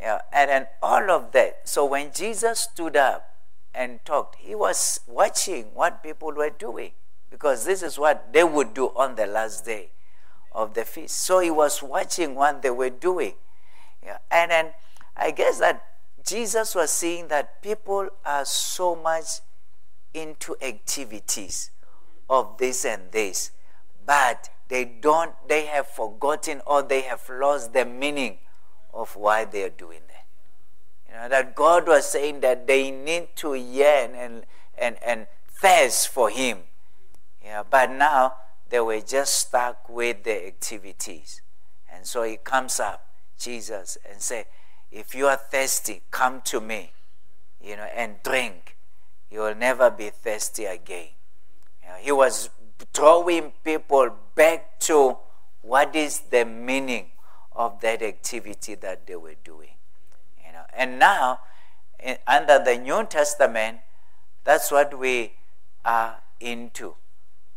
Yeah, 0.00 0.20
and 0.32 0.48
then 0.48 0.66
all 0.80 1.10
of 1.10 1.32
that. 1.32 1.68
So 1.68 1.84
when 1.84 2.12
Jesus 2.14 2.60
stood 2.60 2.96
up 2.96 3.34
and 3.74 3.98
talked, 4.04 4.36
he 4.36 4.54
was 4.54 5.00
watching 5.08 5.74
what 5.74 6.04
people 6.04 6.30
were 6.32 6.50
doing 6.50 6.92
because 7.30 7.64
this 7.64 7.82
is 7.82 7.98
what 7.98 8.32
they 8.32 8.44
would 8.44 8.74
do 8.74 8.86
on 8.94 9.16
the 9.16 9.26
last 9.26 9.64
day 9.64 9.90
of 10.52 10.74
the 10.74 10.84
feast. 10.84 11.16
So 11.16 11.40
he 11.40 11.50
was 11.50 11.82
watching 11.82 12.36
what 12.36 12.62
they 12.62 12.70
were 12.70 12.90
doing. 12.90 13.34
Yeah. 14.04 14.18
And 14.30 14.52
then 14.52 14.66
I 15.16 15.32
guess 15.32 15.58
that 15.58 15.82
Jesus 16.24 16.76
was 16.76 16.90
seeing 16.90 17.26
that 17.28 17.60
people 17.60 18.08
are 18.24 18.44
so 18.44 18.94
much 18.94 19.40
into 20.12 20.54
activities 20.62 21.70
of 22.34 22.58
this 22.58 22.84
and 22.84 23.10
this, 23.12 23.50
but 24.04 24.50
they 24.68 24.84
don't, 24.84 25.34
they 25.48 25.66
have 25.66 25.86
forgotten 25.86 26.60
or 26.66 26.82
they 26.82 27.02
have 27.02 27.28
lost 27.30 27.72
the 27.72 27.84
meaning 27.84 28.38
of 28.92 29.16
why 29.16 29.44
they 29.44 29.62
are 29.62 29.70
doing 29.70 30.00
that. 30.08 30.26
You 31.08 31.14
know, 31.14 31.28
that 31.28 31.54
God 31.54 31.86
was 31.86 32.10
saying 32.10 32.40
that 32.40 32.66
they 32.66 32.90
need 32.90 33.28
to 33.36 33.54
yearn 33.54 34.14
and, 34.14 34.46
and, 34.76 34.96
and 35.04 35.26
thirst 35.48 36.08
for 36.08 36.30
Him. 36.30 36.58
Yeah, 37.42 37.62
but 37.68 37.90
now 37.90 38.34
they 38.68 38.80
were 38.80 39.00
just 39.00 39.34
stuck 39.34 39.88
with 39.88 40.24
the 40.24 40.46
activities. 40.46 41.40
And 41.92 42.06
so 42.06 42.22
He 42.22 42.36
comes 42.36 42.80
up, 42.80 43.06
Jesus, 43.38 43.98
and 44.10 44.20
say, 44.20 44.46
if 44.90 45.14
you 45.14 45.26
are 45.26 45.36
thirsty, 45.36 46.02
come 46.10 46.40
to 46.42 46.60
me, 46.60 46.92
you 47.62 47.76
know, 47.76 47.88
and 47.94 48.22
drink. 48.22 48.76
You 49.30 49.40
will 49.40 49.54
never 49.54 49.90
be 49.90 50.10
thirsty 50.10 50.64
again. 50.64 51.08
He 52.04 52.12
was 52.12 52.50
drawing 52.92 53.52
people 53.64 54.10
back 54.34 54.78
to 54.80 55.16
what 55.62 55.96
is 55.96 56.20
the 56.30 56.44
meaning 56.44 57.12
of 57.52 57.80
that 57.80 58.02
activity 58.02 58.74
that 58.74 59.06
they 59.06 59.16
were 59.16 59.36
doing. 59.42 59.70
You 60.44 60.52
know, 60.52 60.64
and 60.76 60.98
now, 60.98 61.40
in, 61.98 62.18
under 62.26 62.62
the 62.62 62.76
New 62.76 63.04
Testament, 63.06 63.78
that's 64.44 64.70
what 64.70 64.98
we 64.98 65.32
are 65.84 66.16
into. 66.40 66.94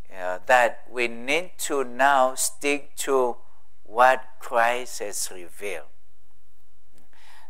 You 0.10 0.16
know, 0.16 0.40
that 0.46 0.84
we 0.90 1.10
need 1.10 1.52
to 1.60 1.84
now 1.84 2.36
stick 2.36 2.96
to 2.98 3.36
what 3.84 4.24
Christ 4.40 5.00
has 5.00 5.30
revealed. 5.34 5.88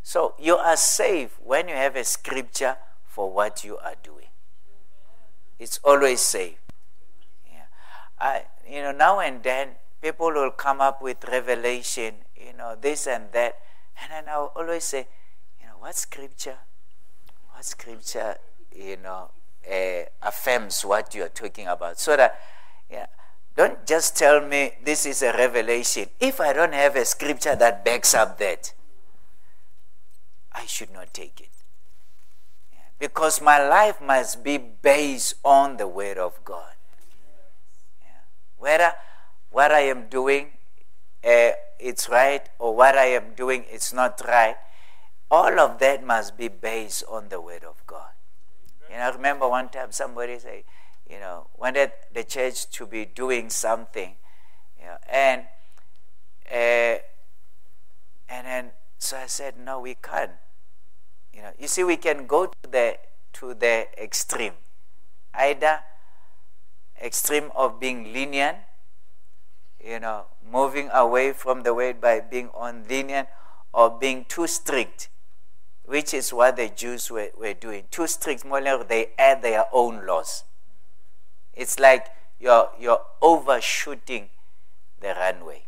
So 0.02 0.34
you 0.40 0.56
are 0.56 0.78
safe 0.78 1.38
when 1.44 1.68
you 1.68 1.76
have 1.76 1.96
a 1.96 2.04
scripture 2.04 2.78
for 3.06 3.32
what 3.32 3.64
you 3.64 3.78
are 3.78 3.96
doing. 4.02 4.30
It's 5.60 5.80
always 5.84 6.22
safe. 6.22 6.58
You 8.70 8.82
know, 8.82 8.92
now 8.92 9.20
and 9.20 9.42
then 9.44 9.70
people 10.02 10.32
will 10.32 10.52
come 10.52 10.82
up 10.82 11.02
with 11.02 11.24
revelation, 11.26 12.16
you 12.36 12.54
know, 12.58 12.76
this 12.80 13.08
and 13.08 13.32
that. 13.32 13.58
And 14.02 14.12
then 14.12 14.24
I'll 14.28 14.52
always 14.56 14.84
say, 14.84 15.08
you 15.60 15.68
know, 15.68 15.76
what 15.80 15.96
scripture, 15.96 16.58
what 17.52 17.66
scripture, 17.66 18.36
you 18.76 18.98
know, 18.98 19.32
uh, 19.70 20.04
affirms 20.22 20.84
what 20.84 21.16
you're 21.16 21.30
talking 21.30 21.68
about. 21.68 22.00
So 22.00 22.16
that, 22.18 22.40
yeah, 22.90 23.08
don't 23.56 23.86
just 23.86 24.18
tell 24.18 24.46
me 24.46 24.74
this 24.84 25.06
is 25.06 25.22
a 25.24 25.34
revelation. 25.34 26.08
If 26.20 26.40
I 26.40 26.54
don't 26.54 26.74
have 26.74 26.96
a 26.96 27.06
scripture 27.06 27.56
that 27.56 27.84
backs 27.84 28.14
up 28.14 28.38
that, 28.40 28.74
I 30.52 30.66
should 30.66 30.92
not 30.92 31.14
take 31.14 31.40
it. 31.40 31.50
Yeah, 32.72 32.80
because 33.00 33.42
my 33.42 33.66
life 33.68 34.02
must 34.02 34.44
be 34.44 34.58
based 34.58 35.36
on 35.44 35.78
the 35.78 35.88
Word 35.88 36.18
of 36.18 36.44
God 36.44 36.77
whether 38.58 38.94
what 39.50 39.72
I 39.72 39.82
am 39.82 40.08
doing 40.08 40.52
uh, 41.24 41.52
it's 41.80 42.10
right 42.10 42.48
or 42.60 42.76
what 42.76 42.98
I 42.98 43.06
am 43.06 43.34
doing 43.36 43.66
it's 43.70 43.94
not 43.94 44.22
right, 44.28 44.56
all 45.30 45.60
of 45.60 45.80
that 45.80 46.04
must 46.04 46.38
be 46.38 46.48
based 46.48 47.04
on 47.10 47.30
the 47.30 47.42
Word 47.42 47.64
of 47.64 47.86
God. 47.86 48.12
You 48.90 48.96
know, 48.96 49.04
I 49.04 49.10
remember 49.10 49.48
one 49.48 49.70
time 49.70 49.92
somebody 49.92 50.40
say, 50.40 50.64
you 51.10 51.20
know, 51.20 51.48
wanted 51.58 51.92
the 52.14 52.24
church 52.24 52.70
to 52.72 52.86
be 52.86 53.06
doing 53.06 53.50
something, 53.50 54.16
you 54.80 54.86
know, 54.86 54.98
and 55.10 55.44
uh, 56.50 57.00
and 58.30 58.48
then 58.48 58.72
so 58.98 59.18
I 59.18 59.28
said, 59.28 59.56
no, 59.58 59.80
we 59.80 59.96
can't. 59.96 60.32
You 61.34 61.42
know, 61.44 61.52
you 61.60 61.68
see, 61.68 61.84
we 61.84 61.98
can 61.98 62.26
go 62.26 62.48
to 62.48 62.70
the 62.70 62.98
to 63.34 63.54
the 63.54 63.88
extreme, 64.02 64.54
either 65.34 65.82
extreme 67.02 67.52
of 67.56 67.80
being 67.80 68.14
lenient, 68.14 68.58
you 69.84 70.00
know, 70.00 70.26
moving 70.52 70.90
away 70.94 71.34
from 71.34 71.64
the 71.64 71.74
word 71.74 72.02
by 72.02 72.20
being 72.20 72.50
on 72.54 72.86
lenient 72.88 73.28
or 73.74 73.90
being 73.90 74.26
too 74.26 74.48
strict, 74.48 75.10
which 75.86 76.14
is 76.14 76.34
what 76.34 76.56
the 76.56 76.70
Jews 76.70 77.12
were, 77.12 77.30
were 77.38 77.54
doing. 77.54 77.86
Too 77.92 78.08
strict, 78.08 78.46
more 78.46 78.62
like 78.62 78.88
they 78.88 79.10
add 79.18 79.42
their 79.42 79.66
own 79.72 80.06
laws. 80.06 80.44
It's 81.54 81.80
like 81.80 82.08
you're, 82.40 82.70
you're 82.80 83.02
overshooting 83.22 84.30
the 85.00 85.10
runway. 85.10 85.64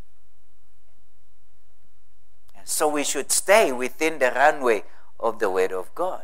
And 2.58 2.68
so 2.68 2.88
we 2.88 3.04
should 3.04 3.32
stay 3.32 3.72
within 3.72 4.20
the 4.20 4.32
runway 4.32 4.84
of 5.20 5.40
the 5.40 5.50
Word 5.50 5.72
of 5.72 5.94
God. 5.96 6.24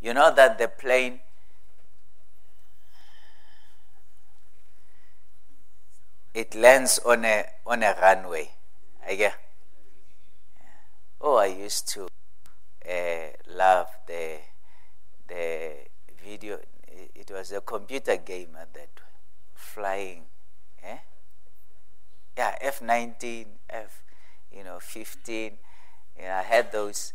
You 0.00 0.12
know 0.12 0.34
that 0.34 0.58
the 0.58 0.68
plane 0.68 1.20
it 6.34 6.54
lands 6.54 6.98
on 7.06 7.24
a 7.24 7.46
on 7.64 7.82
a 7.82 7.94
runway. 8.02 8.50
I 9.06 9.14
get. 9.14 9.34
Oh, 11.20 11.36
I 11.36 11.46
used 11.46 11.88
to 11.94 12.08
uh, 12.84 13.30
love 13.48 13.86
the 14.06 14.38
the 15.28 15.70
video. 16.22 16.58
It 17.14 17.30
was 17.30 17.52
a 17.52 17.60
computer 17.60 18.16
game 18.16 18.56
at 18.60 18.74
that 18.74 19.00
flying. 19.54 20.24
Eh? 20.82 20.98
Yeah, 22.36 22.56
F 22.60 22.82
nineteen, 22.82 23.46
F, 23.70 24.02
you 24.52 24.64
know, 24.64 24.78
fifteen. 24.80 25.58
You 26.18 26.24
know, 26.24 26.34
I 26.34 26.42
had 26.42 26.72
those. 26.72 27.12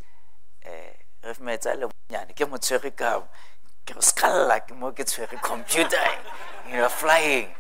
Re 1.21 1.33
metsa 1.43 1.75
le 1.75 1.89
bonyane 1.91 2.31
ke 2.31 2.47
mo 2.47 2.55
tshwere 2.55 2.95
ka 2.95 3.19
ke 3.83 3.91
go 3.91 3.99
skalla 3.99 4.63
ke 4.63 4.71
mo 4.71 4.91
ke 4.95 5.03
tshwere 5.03 5.35
computer 5.43 5.99
you 6.69 6.77
know 6.79 6.87
flying 6.87 7.51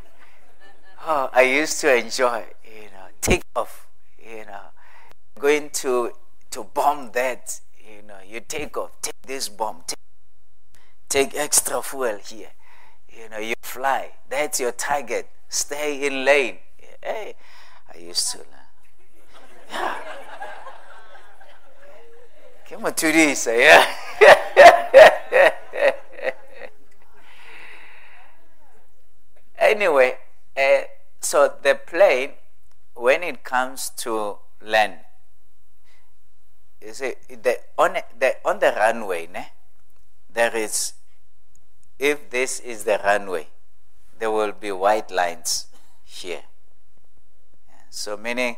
oh, 1.05 1.29
I 1.33 1.41
used 1.43 1.79
to 1.81 1.95
enjoy, 1.95 2.45
you 2.63 2.83
know, 2.91 3.07
take 3.21 3.43
off, 3.55 3.87
you 4.17 4.45
know, 4.45 4.71
going 5.37 5.69
to 5.81 6.11
to 6.51 6.63
bomb 6.63 7.11
that, 7.11 7.59
you 7.79 8.01
know, 8.07 8.17
you 8.27 8.39
take 8.39 8.75
off, 8.75 8.91
take 9.01 9.21
this 9.25 9.49
bomb, 9.49 9.83
take, 9.85 9.99
take 11.07 11.35
extra 11.35 11.81
fuel 11.81 12.17
here, 12.25 12.49
you 13.07 13.29
know, 13.29 13.37
you 13.37 13.53
fly. 13.61 14.11
That's 14.29 14.59
your 14.59 14.71
target. 14.71 15.29
Stay 15.47 16.05
in 16.05 16.25
lane. 16.25 16.57
Hey, 17.01 17.35
I 17.93 17.97
used 17.97 18.31
to. 18.31 18.39
Yeah. 19.71 19.97
Come 22.69 22.85
on 22.85 22.93
to 22.93 23.11
this, 23.11 23.47
eh? 23.47 23.83
yeah. 24.21 25.51
anyway, 29.57 30.17
uh, 30.59 30.81
so 31.21 31.53
the 31.63 31.75
plane, 31.75 32.31
when 32.95 33.23
it 33.23 33.43
comes 33.43 33.89
to 33.97 34.37
land, 34.61 34.95
you 36.81 36.93
see, 36.93 37.13
the, 37.29 37.59
on, 37.77 37.97
the, 38.17 38.35
on 38.43 38.59
the 38.59 38.73
runway, 38.75 39.27
ne, 39.27 39.47
there 40.31 40.55
is, 40.55 40.93
if 41.97 42.29
this 42.29 42.59
is 42.59 42.83
the 42.83 42.99
runway, 43.03 43.47
there 44.17 44.31
will 44.31 44.51
be 44.51 44.71
white 44.71 45.11
lines 45.11 45.67
here. 46.03 46.43
So 47.89 48.17
meaning, 48.17 48.57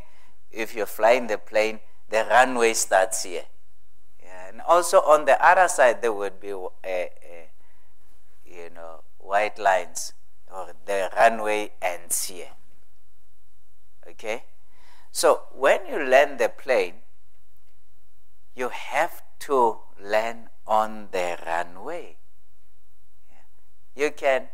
if 0.51 0.75
you're 0.75 0.85
flying 0.85 1.27
the 1.27 1.37
plane, 1.37 1.79
the 2.09 2.25
runway 2.29 2.73
starts 2.73 3.23
here. 3.23 3.45
And 4.49 4.61
also 4.61 5.01
on 5.01 5.25
the 5.25 5.43
other 5.43 5.67
side, 5.67 6.01
there 6.01 6.13
would 6.13 6.39
be, 6.39 6.51
uh, 6.51 6.67
uh, 6.83 7.07
you 8.45 8.69
know, 8.73 9.01
white 9.19 9.57
lines 9.57 10.13
or 10.53 10.73
the 10.85 11.09
runway 11.15 11.71
ends 11.81 12.25
here. 12.25 12.51
Okay? 14.07 14.43
So 15.11 15.43
when 15.53 15.85
you 15.87 16.03
land 16.03 16.39
the 16.39 16.49
plane, 16.49 16.95
you 18.55 18.69
have 18.69 19.21
to 19.39 19.79
land 20.01 20.47
on 20.67 21.07
the 21.11 21.37
runway. 21.45 22.17
You 23.95 24.11
can, 24.11 24.47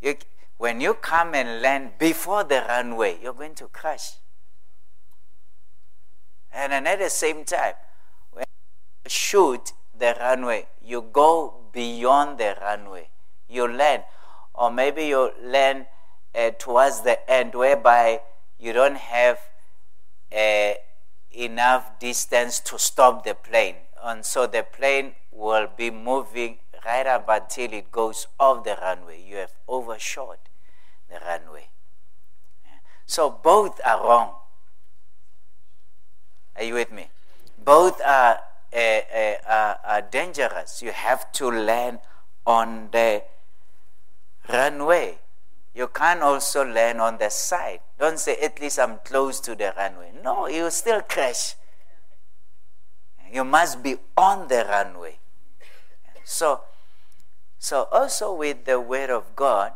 you, 0.00 0.16
when 0.58 0.80
you 0.80 0.94
come 0.94 1.34
and 1.34 1.62
land 1.62 1.92
before 1.98 2.44
the 2.44 2.64
runway, 2.68 3.18
you're 3.22 3.32
going 3.32 3.54
to 3.56 3.66
crash. 3.66 4.12
And 6.52 6.72
then 6.72 6.86
at 6.86 6.98
the 6.98 7.10
same 7.10 7.44
time, 7.44 7.74
when 8.32 8.44
you 9.04 9.10
shoot 9.10 9.72
the 9.98 10.16
runway, 10.18 10.66
you 10.84 11.02
go 11.12 11.54
beyond 11.72 12.38
the 12.38 12.56
runway. 12.60 13.08
You 13.48 13.68
land 13.68 14.02
or 14.60 14.70
maybe 14.70 15.06
you 15.06 15.32
land 15.42 15.86
uh, 16.34 16.50
towards 16.58 17.00
the 17.00 17.18
end 17.30 17.54
whereby 17.54 18.20
you 18.58 18.74
don't 18.74 18.98
have 18.98 19.38
uh, 20.36 20.74
enough 21.32 21.98
distance 21.98 22.60
to 22.60 22.78
stop 22.78 23.24
the 23.24 23.34
plane. 23.34 23.76
And 24.02 24.24
so 24.24 24.46
the 24.46 24.62
plane 24.62 25.14
will 25.32 25.66
be 25.74 25.90
moving 25.90 26.58
right 26.84 27.06
up 27.06 27.24
until 27.28 27.72
it 27.72 27.90
goes 27.90 28.26
off 28.38 28.64
the 28.64 28.76
runway. 28.82 29.24
You 29.26 29.36
have 29.36 29.52
overshot 29.66 30.38
the 31.08 31.18
runway. 31.26 31.68
So 33.06 33.30
both 33.30 33.80
are 33.84 34.06
wrong. 34.06 34.34
Are 36.56 36.64
you 36.64 36.74
with 36.74 36.92
me? 36.92 37.08
Both 37.64 38.00
are, 38.02 38.40
uh, 38.74 38.76
uh, 38.76 39.34
are, 39.48 39.78
are 39.84 40.02
dangerous. 40.02 40.82
You 40.82 40.92
have 40.92 41.32
to 41.32 41.50
land 41.50 42.00
on 42.46 42.88
the 42.92 43.22
runway. 44.48 45.18
You 45.74 45.88
can't 45.88 46.22
also 46.22 46.64
land 46.64 47.00
on 47.00 47.18
the 47.18 47.30
side. 47.30 47.80
Don't 47.98 48.18
say, 48.18 48.36
at 48.36 48.60
least 48.60 48.78
I'm 48.78 48.98
close 49.04 49.40
to 49.40 49.54
the 49.54 49.72
runway. 49.76 50.12
No, 50.22 50.46
you 50.46 50.70
still 50.70 51.00
crash. 51.02 51.54
You 53.32 53.44
must 53.44 53.82
be 53.82 53.96
on 54.16 54.48
the 54.48 54.66
runway. 54.68 55.18
So, 56.24 56.62
so 57.58 57.88
also 57.92 58.34
with 58.34 58.64
the 58.64 58.80
Word 58.80 59.10
of 59.10 59.36
God, 59.36 59.72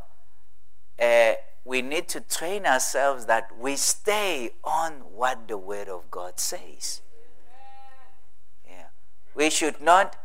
uh, 1.01 1.35
we 1.65 1.81
need 1.81 2.09
to 2.09 2.21
train 2.21 2.67
ourselves 2.67 3.27
that 3.27 3.51
we 3.59 3.77
stay 3.77 4.51
on 4.63 4.93
what 5.15 5.49
the 5.49 5.57
Word 5.57 5.89
of 5.89 6.11
God 6.11 6.39
says. 6.39 7.03
Yeah. 8.69 8.87
We 9.35 9.49
should 9.51 9.81
not 9.81 10.17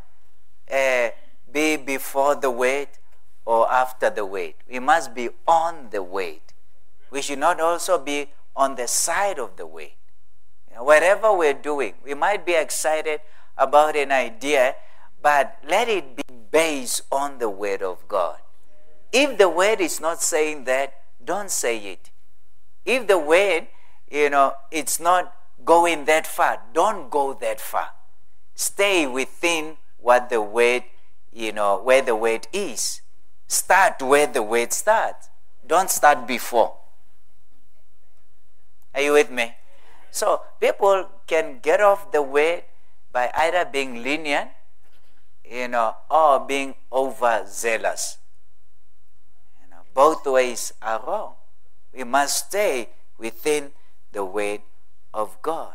uh, 0.71 1.10
be 1.52 1.78
before 1.78 2.36
the 2.36 2.52
Word 2.52 2.89
or 3.49 3.65
after 3.71 4.12
the 4.12 4.23
Word. 4.23 4.53
We 4.69 4.77
must 4.77 5.15
be 5.15 5.29
on 5.47 5.89
the 5.89 6.03
Word. 6.03 6.53
We 7.09 7.23
should 7.23 7.39
not 7.39 7.59
also 7.59 7.97
be 7.97 8.29
on 8.55 8.75
the 8.75 8.88
side 8.88 9.39
of 9.39 9.57
the 9.57 9.65
Word. 9.65 9.97
You 10.69 10.75
know, 10.75 10.83
whatever 10.83 11.33
we're 11.33 11.57
doing, 11.57 11.95
we 12.05 12.13
might 12.13 12.45
be 12.45 12.53
excited 12.53 13.21
about 13.57 13.95
an 13.95 14.12
idea, 14.12 14.75
but 15.19 15.57
let 15.67 15.89
it 15.89 16.15
be 16.15 16.23
based 16.51 17.01
on 17.12 17.39
the 17.39 17.49
Word 17.49 17.81
of 17.81 18.07
God. 18.07 18.38
If 19.12 19.39
the 19.39 19.49
Word 19.49 19.81
is 19.81 19.99
not 19.99 20.21
saying 20.21 20.65
that, 20.65 20.93
don't 21.25 21.49
say 21.49 21.79
it. 21.79 22.12
If 22.85 23.07
the 23.07 23.17
word, 23.17 23.65
you 24.12 24.29
know, 24.29 24.53
it's 24.69 24.99
not 24.99 25.33
going 25.65 26.05
that 26.05 26.27
far, 26.27 26.62
don't 26.71 27.09
go 27.09 27.33
that 27.33 27.59
far. 27.59 27.89
Stay 28.53 29.07
within 29.07 29.77
what 29.97 30.29
the 30.29 30.39
word, 30.39 30.83
you 31.33 31.51
know, 31.51 31.81
where 31.81 32.03
the 32.03 32.15
word 32.15 32.47
is. 32.53 33.01
Start 33.49 34.01
where 34.01 34.27
the 34.27 34.41
word 34.41 34.71
starts. 34.71 35.27
Don't 35.65 35.89
start 35.89 36.27
before. 36.27 36.77
Are 38.93 39.01
you 39.01 39.13
with 39.13 39.29
me? 39.29 39.55
So 40.12 40.41
people 40.62 41.09
can 41.27 41.59
get 41.59 41.81
off 41.81 42.12
the 42.12 42.21
word 42.21 42.63
by 43.12 43.31
either 43.35 43.65
being 43.65 44.03
lenient, 44.03 44.49
you 45.43 45.67
know, 45.67 45.95
or 46.09 46.39
being 46.39 46.75
overzealous. 46.93 48.19
You 49.62 49.69
know, 49.71 49.81
Both 49.93 50.25
ways 50.25 50.71
are 50.81 51.03
wrong. 51.05 51.33
We 51.91 52.03
must 52.03 52.47
stay 52.47 52.89
within 53.17 53.71
the 54.12 54.23
way 54.23 54.63
of 55.12 55.41
God. 55.41 55.73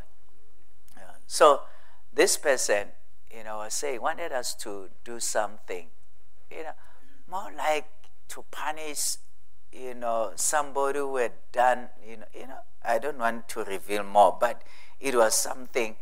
So 1.26 1.62
this 2.12 2.36
person, 2.36 2.88
you 3.34 3.42
know, 3.42 3.64
saying, 3.68 4.00
wanted 4.00 4.30
us 4.30 4.54
to 4.62 4.88
do 5.04 5.18
something, 5.18 5.88
you 6.50 6.62
know, 6.62 6.74
more 7.34 7.50
like 7.58 7.90
to 8.28 8.44
punish, 8.52 9.16
you 9.72 9.92
know, 9.92 10.30
somebody 10.36 11.00
who 11.00 11.16
had 11.16 11.32
done, 11.50 11.88
you 12.08 12.18
know, 12.18 12.30
you 12.32 12.46
know, 12.46 12.60
I 12.84 12.98
don't 12.98 13.18
want 13.18 13.48
to 13.48 13.64
reveal 13.64 14.04
more, 14.04 14.36
but 14.40 14.62
it 15.00 15.16
was 15.16 15.34
something, 15.34 15.96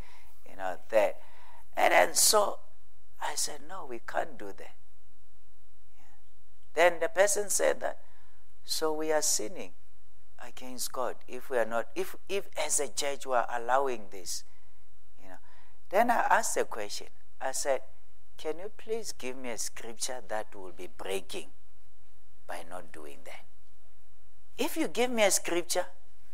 you 0.48 0.56
know, 0.56 0.76
that. 0.90 1.16
And 1.74 1.92
then 1.92 2.14
so 2.14 2.58
I 3.18 3.34
said, 3.34 3.60
no, 3.66 3.86
we 3.88 4.00
can't 4.06 4.38
do 4.38 4.52
that. 4.58 4.74
Then 6.74 7.00
the 7.00 7.08
person 7.08 7.48
said 7.48 7.80
that, 7.80 7.98
so 8.62 8.92
we 8.92 9.10
are 9.10 9.22
sinning 9.22 9.70
against 10.46 10.92
God 10.92 11.16
if 11.26 11.48
we 11.48 11.56
are 11.56 11.64
not, 11.64 11.88
if, 11.94 12.14
if 12.28 12.46
as 12.62 12.78
a 12.78 12.88
judge 12.88 13.24
we 13.24 13.32
are 13.32 13.48
allowing 13.50 14.02
this. 14.10 14.44
You 15.22 15.30
know. 15.30 15.40
Then 15.88 16.10
I 16.10 16.26
asked 16.28 16.58
a 16.58 16.64
question. 16.64 17.06
I 17.40 17.52
said, 17.52 17.80
Can 18.42 18.58
you 18.58 18.72
please 18.76 19.12
give 19.12 19.36
me 19.36 19.50
a 19.50 19.56
scripture 19.56 20.20
that 20.26 20.52
will 20.52 20.72
be 20.72 20.88
breaking 20.98 21.46
by 22.44 22.64
not 22.68 22.90
doing 22.90 23.18
that? 23.24 23.44
If 24.58 24.76
you 24.76 24.88
give 24.88 25.12
me 25.12 25.22
a 25.22 25.30
scripture, 25.30 25.86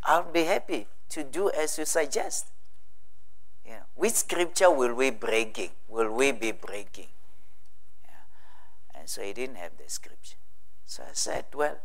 I'll 0.02 0.32
be 0.32 0.44
happy 0.44 0.86
to 1.10 1.22
do 1.22 1.50
as 1.50 1.76
you 1.76 1.84
suggest. 1.84 2.46
Know, 3.66 3.74
which 3.94 4.14
scripture 4.14 4.70
will 4.70 4.94
we 4.94 5.10
breaking? 5.10 5.68
Will 5.86 6.10
we 6.10 6.32
be 6.32 6.52
breaking? 6.52 7.08
Yeah. 8.06 8.98
And 8.98 9.06
so 9.06 9.20
he 9.20 9.34
didn't 9.34 9.56
have 9.56 9.72
the 9.76 9.90
scripture. 9.90 10.38
So 10.86 11.02
I 11.02 11.12
said, 11.12 11.44
Well, 11.52 11.76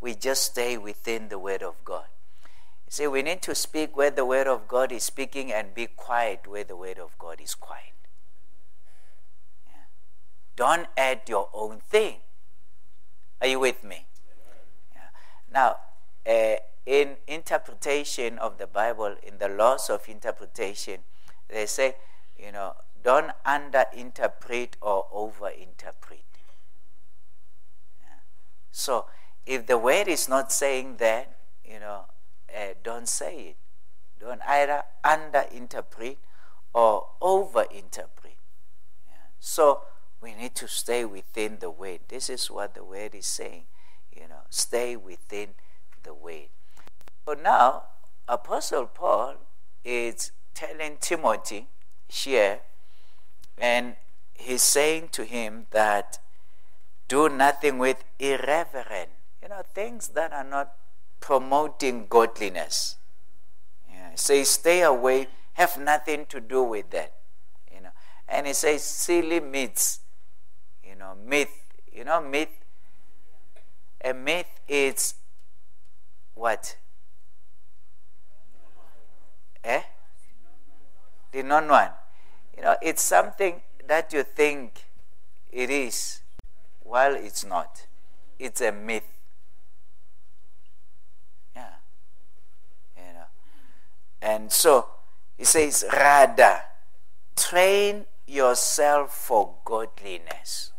we 0.00 0.14
just 0.14 0.42
stay 0.42 0.78
within 0.78 1.28
the 1.28 1.38
Word 1.38 1.62
of 1.62 1.74
God. 1.84 2.06
You 2.86 2.90
see, 2.90 3.06
we 3.08 3.20
need 3.20 3.42
to 3.42 3.54
speak 3.54 3.94
where 3.94 4.10
the 4.10 4.24
Word 4.24 4.46
of 4.46 4.66
God 4.66 4.90
is 4.90 5.04
speaking 5.04 5.52
and 5.52 5.74
be 5.74 5.86
quiet 5.86 6.46
where 6.46 6.64
the 6.64 6.76
Word 6.76 6.98
of 6.98 7.18
God 7.18 7.42
is 7.42 7.54
quiet. 7.54 7.92
Don't 10.56 10.86
add 10.96 11.22
your 11.28 11.48
own 11.52 11.78
thing. 11.78 12.16
Are 13.40 13.46
you 13.46 13.58
with 13.60 13.82
me? 13.84 14.06
Yeah. 14.94 15.00
Now, 15.52 15.76
uh, 16.26 16.56
in 16.86 17.16
interpretation 17.26 18.38
of 18.38 18.58
the 18.58 18.66
Bible, 18.66 19.16
in 19.22 19.38
the 19.38 19.48
laws 19.48 19.90
of 19.90 20.08
interpretation, 20.08 21.00
they 21.48 21.66
say, 21.66 21.96
you 22.38 22.52
know, 22.52 22.74
don't 23.02 23.32
underinterpret 23.46 24.70
or 24.80 25.06
overinterpret. 25.12 26.24
Yeah. 28.00 28.20
So, 28.70 29.06
if 29.46 29.66
the 29.66 29.76
word 29.76 30.08
is 30.08 30.28
not 30.28 30.52
saying 30.52 30.96
that, 30.98 31.36
you 31.64 31.80
know, 31.80 32.04
uh, 32.54 32.74
don't 32.82 33.08
say 33.08 33.40
it. 33.40 33.56
Don't 34.20 34.40
either 34.46 34.84
underinterpret 35.04 36.16
or 36.72 37.06
overinterpret. 37.20 38.38
Yeah. 39.06 39.14
So 39.38 39.82
we 40.24 40.34
need 40.34 40.54
to 40.56 40.66
stay 40.66 41.04
within 41.04 41.58
the 41.60 41.70
word. 41.70 42.00
This 42.08 42.30
is 42.30 42.50
what 42.50 42.74
the 42.74 42.82
word 42.82 43.14
is 43.14 43.26
saying. 43.26 43.64
You 44.10 44.26
know, 44.28 44.42
stay 44.48 44.96
within 44.96 45.50
the 46.02 46.14
word. 46.14 46.48
So 47.26 47.34
now, 47.34 47.84
Apostle 48.26 48.86
Paul 48.86 49.34
is 49.84 50.32
telling 50.54 50.96
Timothy 51.00 51.68
here, 52.08 52.60
and 53.58 53.96
he's 54.34 54.62
saying 54.62 55.10
to 55.12 55.24
him 55.24 55.66
that 55.72 56.18
do 57.06 57.28
nothing 57.28 57.78
with 57.78 58.02
irreverent 58.18 59.10
you 59.44 59.50
know, 59.50 59.62
things 59.74 60.08
that 60.08 60.32
are 60.32 60.42
not 60.42 60.72
promoting 61.20 62.06
godliness. 62.08 62.96
Yeah. 63.90 64.12
Say, 64.14 64.42
stay 64.44 64.80
away, 64.80 65.28
have 65.52 65.78
nothing 65.78 66.24
to 66.30 66.40
do 66.40 66.62
with 66.62 66.88
that. 66.90 67.12
You 67.72 67.82
know, 67.82 67.90
and 68.26 68.46
he 68.46 68.54
says 68.54 68.82
silly 68.82 69.40
myths. 69.40 70.00
You 70.94 71.00
know, 71.00 71.16
myth. 71.26 71.50
You 71.92 72.04
know, 72.04 72.20
myth. 72.20 72.54
A 74.04 74.14
myth 74.14 74.60
is 74.68 75.14
what? 76.34 76.76
Eh? 79.64 79.82
The 81.32 81.42
non 81.42 81.66
one. 81.66 81.90
You 82.56 82.62
know, 82.62 82.76
it's 82.80 83.02
something 83.02 83.60
that 83.88 84.12
you 84.12 84.22
think 84.22 84.84
it 85.50 85.68
is, 85.68 86.20
while 86.84 87.16
it's 87.16 87.44
not. 87.44 87.86
It's 88.38 88.60
a 88.60 88.70
myth. 88.70 89.18
Yeah. 91.56 91.74
you 92.96 93.14
know 93.14 93.26
And 94.22 94.52
so 94.52 94.86
he 95.36 95.42
says, 95.42 95.84
rather, 95.92 96.60
train 97.34 98.06
yourself 98.28 99.12
for 99.12 99.56
godliness. 99.64 100.70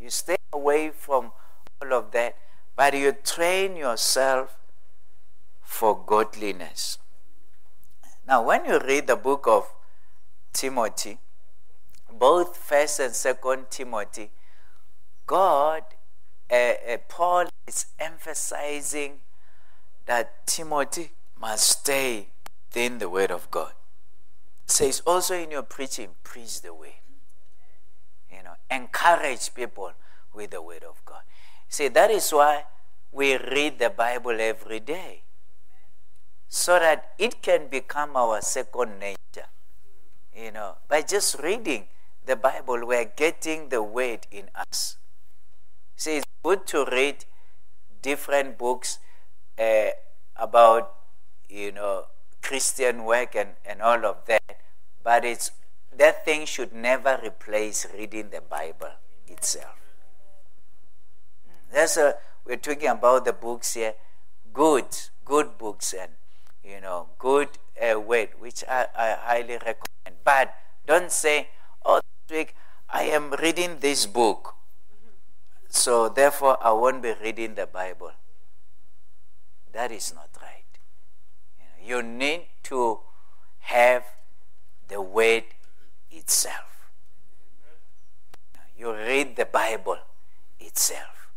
You 0.00 0.10
stay 0.10 0.36
away 0.52 0.90
from 0.90 1.32
all 1.82 1.92
of 1.92 2.10
that, 2.12 2.36
but 2.74 2.94
you 2.94 3.12
train 3.12 3.76
yourself 3.76 4.56
for 5.60 6.02
godliness. 6.04 6.98
Now, 8.26 8.42
when 8.42 8.64
you 8.64 8.78
read 8.78 9.06
the 9.06 9.16
book 9.16 9.46
of 9.46 9.72
Timothy, 10.52 11.18
both 12.12 12.56
First 12.56 13.00
and 13.00 13.14
Second 13.14 13.66
Timothy, 13.70 14.30
God, 15.26 15.82
uh, 16.50 16.54
uh, 16.54 16.96
Paul 17.08 17.48
is 17.66 17.86
emphasizing 17.98 19.20
that 20.06 20.46
Timothy 20.46 21.12
must 21.40 21.68
stay 21.68 22.28
within 22.68 22.98
the 22.98 23.08
Word 23.08 23.30
of 23.30 23.50
God. 23.50 23.72
Says 24.66 25.02
also 25.06 25.34
in 25.34 25.50
your 25.50 25.62
preaching, 25.62 26.10
preach 26.22 26.62
the 26.62 26.72
way. 26.72 26.96
Encourage 28.70 29.52
people 29.54 29.92
with 30.32 30.50
the 30.50 30.62
Word 30.62 30.84
of 30.84 31.04
God. 31.04 31.22
See, 31.68 31.88
that 31.88 32.10
is 32.10 32.30
why 32.30 32.64
we 33.12 33.36
read 33.36 33.78
the 33.78 33.90
Bible 33.90 34.40
every 34.40 34.80
day. 34.80 35.22
So 36.48 36.78
that 36.78 37.12
it 37.18 37.42
can 37.42 37.68
become 37.68 38.16
our 38.16 38.40
second 38.40 38.98
nature. 38.98 39.46
You 40.34 40.52
know, 40.52 40.76
by 40.88 41.02
just 41.02 41.38
reading 41.40 41.86
the 42.26 42.36
Bible, 42.36 42.86
we're 42.86 43.04
getting 43.04 43.68
the 43.68 43.82
word 43.82 44.26
in 44.30 44.50
us. 44.54 44.96
See, 45.96 46.16
it's 46.16 46.26
good 46.42 46.66
to 46.68 46.86
read 46.90 47.24
different 48.02 48.56
books 48.56 48.98
uh, 49.58 49.90
about, 50.36 50.94
you 51.48 51.72
know, 51.72 52.06
Christian 52.42 53.04
work 53.04 53.34
and, 53.34 53.50
and 53.64 53.82
all 53.82 54.04
of 54.06 54.24
that, 54.26 54.60
but 55.02 55.24
it's 55.24 55.50
that 55.96 56.24
thing 56.24 56.46
should 56.46 56.72
never 56.72 57.20
replace 57.24 57.86
reading 57.94 58.30
the 58.30 58.40
Bible 58.40 58.92
itself. 59.28 59.76
That's 61.72 61.96
a, 61.96 62.16
we're 62.44 62.56
talking 62.56 62.88
about 62.88 63.24
the 63.24 63.32
books 63.32 63.74
here, 63.74 63.94
good, 64.52 64.86
good 65.24 65.56
books 65.58 65.92
and 65.92 66.10
you 66.64 66.80
know, 66.80 67.08
good 67.18 67.48
uh, 67.80 67.94
which 67.94 68.64
I, 68.68 68.86
I 68.96 69.16
highly 69.20 69.54
recommend. 69.54 70.22
But 70.24 70.54
don't 70.86 71.10
say, 71.10 71.48
oh, 71.84 72.00
this 72.28 72.36
week 72.36 72.54
I 72.88 73.04
am 73.04 73.32
reading 73.32 73.78
this 73.80 74.06
book, 74.06 74.54
so 75.68 76.08
therefore 76.08 76.58
I 76.62 76.72
won't 76.72 77.02
be 77.02 77.14
reading 77.22 77.54
the 77.54 77.66
Bible. 77.66 78.12
That 79.72 79.90
is 79.90 80.12
not 80.14 80.28
right. 80.42 80.64
You 81.82 82.02
need 82.02 82.46
to 82.64 83.00
have 83.60 84.04
the 84.88 85.00
word 85.00 85.44
itself. 86.10 86.90
You 88.76 88.92
read 88.92 89.36
the 89.36 89.44
Bible 89.44 89.98
itself. 90.58 91.30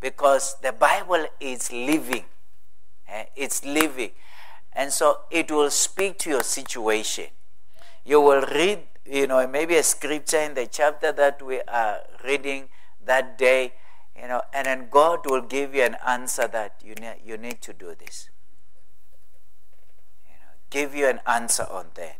Because 0.00 0.56
the 0.62 0.72
Bible 0.72 1.26
is 1.40 1.72
living. 1.72 2.24
It's 3.36 3.64
living. 3.64 4.10
And 4.72 4.92
so 4.92 5.20
it 5.30 5.50
will 5.50 5.70
speak 5.70 6.18
to 6.18 6.30
your 6.30 6.42
situation. 6.42 7.26
You 8.04 8.20
will 8.20 8.42
read, 8.42 8.80
you 9.04 9.26
know, 9.26 9.46
maybe 9.46 9.76
a 9.76 9.82
scripture 9.82 10.38
in 10.38 10.54
the 10.54 10.66
chapter 10.66 11.12
that 11.12 11.42
we 11.42 11.60
are 11.62 12.00
reading 12.24 12.68
that 13.04 13.36
day, 13.36 13.72
you 14.20 14.28
know, 14.28 14.42
and 14.52 14.66
then 14.66 14.88
God 14.90 15.26
will 15.26 15.42
give 15.42 15.74
you 15.74 15.82
an 15.82 15.96
answer 16.06 16.46
that 16.48 16.80
you 16.84 16.94
need, 16.94 17.16
you 17.24 17.36
need 17.36 17.60
to 17.62 17.72
do 17.72 17.94
this. 17.98 18.30
You 20.26 20.34
know, 20.34 20.52
give 20.70 20.94
you 20.94 21.06
an 21.08 21.20
answer 21.26 21.66
on 21.70 21.86
that. 21.94 22.18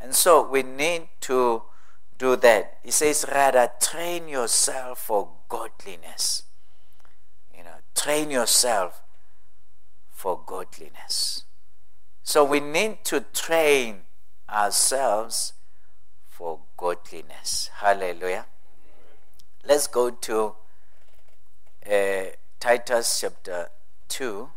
And 0.00 0.14
so 0.14 0.48
we 0.48 0.62
need 0.62 1.08
to 1.22 1.62
do 2.16 2.36
that. 2.36 2.78
He 2.82 2.90
says, 2.90 3.24
rather, 3.30 3.70
train 3.80 4.28
yourself 4.28 5.00
for 5.00 5.28
godliness. 5.48 6.44
You 7.56 7.64
know, 7.64 7.76
train 7.94 8.30
yourself 8.30 9.02
for 10.10 10.40
godliness. 10.44 11.44
So 12.22 12.44
we 12.44 12.60
need 12.60 13.04
to 13.04 13.24
train 13.32 14.02
ourselves 14.48 15.52
for 16.28 16.60
godliness. 16.76 17.70
Hallelujah. 17.74 18.46
Let's 19.66 19.86
go 19.86 20.10
to 20.10 20.54
uh, 21.90 22.24
Titus 22.58 23.20
chapter 23.20 23.68
2, 24.08 24.48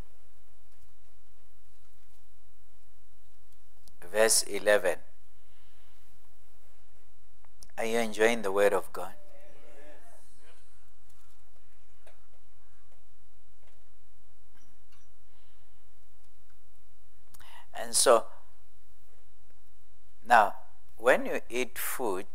verse 4.12 4.44
11. 4.44 4.98
Are 7.78 7.86
you 7.86 7.98
enjoying 7.98 8.44
the 8.44 8.52
Word 8.52 8.74
of 8.74 8.92
God? 8.94 9.14
And 17.74 17.96
so, 17.96 18.26
now, 20.26 20.54
when 20.98 21.26
you 21.26 21.42
eat 21.50 21.78
food, 21.78 22.28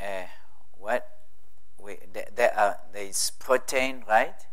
uh, 0.00 0.28
what 0.78 1.18
we, 1.78 1.98
there, 2.12 2.56
are, 2.56 2.78
there 2.92 3.04
is 3.04 3.32
protein, 3.38 4.04
right? 4.08 4.46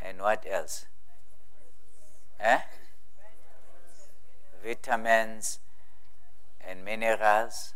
And 0.00 0.20
what 0.20 0.44
else? 0.48 0.86
Eh? 2.38 2.60
Vitamins 4.62 5.58
and 6.60 6.84
minerals 6.84 7.74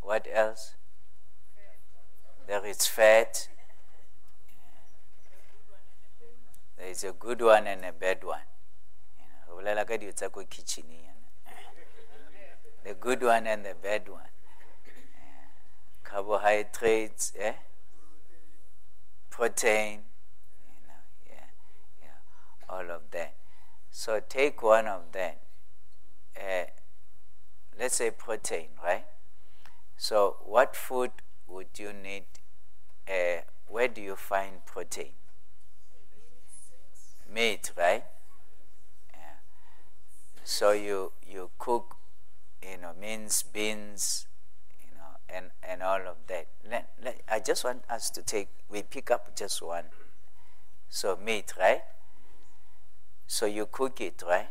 what 0.00 0.26
else? 0.32 0.74
There 2.46 2.64
is 2.66 2.86
fat. 2.86 3.48
There 6.76 6.88
is 6.88 7.04
a 7.04 7.12
good 7.12 7.40
one 7.42 7.66
and 7.66 7.84
a 7.84 7.92
bad 7.92 8.24
one. 8.24 8.40
The 12.84 12.94
good 12.98 13.22
one 13.22 13.46
and 13.46 13.64
the 13.64 13.74
bad 13.80 14.08
one. 14.08 14.22
Carbohydrates, 16.02 17.32
eh? 17.38 17.52
protein, 19.40 20.00
you 20.68 20.86
know, 20.86 21.00
yeah, 21.26 21.46
yeah, 22.02 22.68
all 22.68 22.90
of 22.90 23.10
that. 23.10 23.34
So 23.90 24.20
take 24.28 24.62
one 24.62 24.86
of 24.86 25.12
them. 25.12 25.36
Uh, 26.36 26.64
let's 27.78 27.96
say 27.96 28.10
protein, 28.10 28.68
right? 28.82 29.06
So, 30.00 30.38
what 30.46 30.74
food 30.74 31.10
would 31.46 31.78
you 31.78 31.92
need? 31.92 32.24
Uh, 33.06 33.42
where 33.68 33.86
do 33.86 34.00
you 34.00 34.16
find 34.16 34.64
protein? 34.64 35.12
Meat, 37.30 37.70
right? 37.76 38.04
Yeah. 39.12 39.36
So 40.42 40.72
you 40.72 41.12
you 41.22 41.50
cook, 41.58 41.96
you 42.62 42.78
know, 42.78 42.92
means 42.98 43.42
beans, 43.42 44.26
you 44.80 44.88
know, 44.96 45.18
and 45.28 45.50
and 45.62 45.82
all 45.82 46.00
of 46.08 46.16
that. 46.28 46.46
Let, 46.64 46.88
let, 47.04 47.20
I 47.28 47.38
just 47.38 47.62
want 47.62 47.84
us 47.90 48.08
to 48.12 48.22
take. 48.22 48.48
We 48.70 48.82
pick 48.82 49.10
up 49.10 49.36
just 49.36 49.60
one. 49.60 49.84
So 50.88 51.14
meat, 51.22 51.52
right? 51.58 51.82
So 53.26 53.44
you 53.44 53.66
cook 53.66 54.00
it, 54.00 54.22
right? 54.26 54.48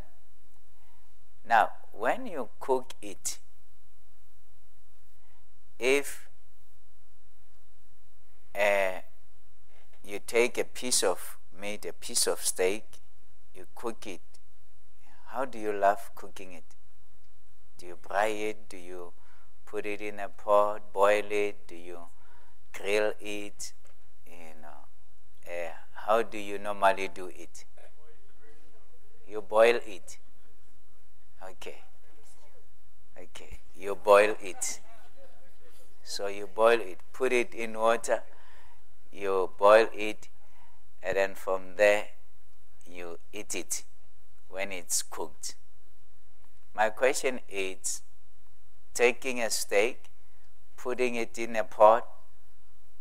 Now, 1.43 1.69
when 1.91 2.27
you 2.27 2.49
cook 2.59 2.93
it, 3.01 3.39
if 5.79 6.29
uh, 8.53 8.99
you 10.03 10.19
take 10.25 10.57
a 10.57 10.65
piece 10.65 11.03
of 11.03 11.37
meat, 11.59 11.85
a 11.85 11.93
piece 11.93 12.27
of 12.27 12.41
steak, 12.41 12.83
you 13.55 13.65
cook 13.75 14.05
it, 14.05 14.21
how 15.27 15.45
do 15.45 15.57
you 15.57 15.71
love 15.71 16.11
cooking 16.15 16.53
it? 16.53 16.75
Do 17.77 17.85
you 17.85 17.97
fry 18.01 18.27
it? 18.27 18.67
Do 18.67 18.77
you 18.77 19.13
put 19.65 19.85
it 19.85 20.01
in 20.01 20.19
a 20.19 20.27
pot, 20.27 20.91
boil 20.91 21.23
it? 21.29 21.67
Do 21.67 21.75
you 21.75 21.99
grill 22.73 23.13
it? 23.21 23.73
You 24.27 24.55
know, 24.61 24.85
uh, 25.47 25.71
how 25.93 26.23
do 26.23 26.37
you 26.37 26.59
normally 26.59 27.09
do 27.13 27.27
it? 27.27 27.65
You 29.27 29.41
boil 29.41 29.79
it. 29.85 30.17
Okay. 31.51 31.77
Okay. 33.17 33.59
You 33.75 33.95
boil 33.95 34.35
it. 34.41 34.81
So 36.03 36.27
you 36.27 36.47
boil 36.47 36.79
it, 36.79 36.99
put 37.13 37.31
it 37.31 37.53
in 37.53 37.77
water, 37.77 38.23
you 39.11 39.51
boil 39.57 39.87
it, 39.93 40.27
and 41.03 41.17
then 41.17 41.35
from 41.35 41.75
there 41.77 42.07
you 42.85 43.19
eat 43.31 43.55
it 43.55 43.83
when 44.49 44.71
it's 44.71 45.03
cooked. 45.03 45.55
My 46.75 46.89
question 46.89 47.39
is 47.47 48.01
taking 48.93 49.41
a 49.41 49.49
steak, 49.49 50.05
putting 50.75 51.15
it 51.15 51.37
in 51.37 51.55
a 51.55 51.63
pot, 51.63 52.07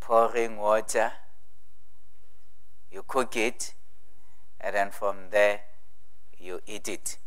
pouring 0.00 0.56
water, 0.56 1.12
you 2.90 3.04
cook 3.06 3.36
it, 3.36 3.74
and 4.60 4.74
then 4.74 4.90
from 4.90 5.30
there 5.30 5.60
you 6.38 6.60
eat 6.66 6.88
it. 6.88 7.18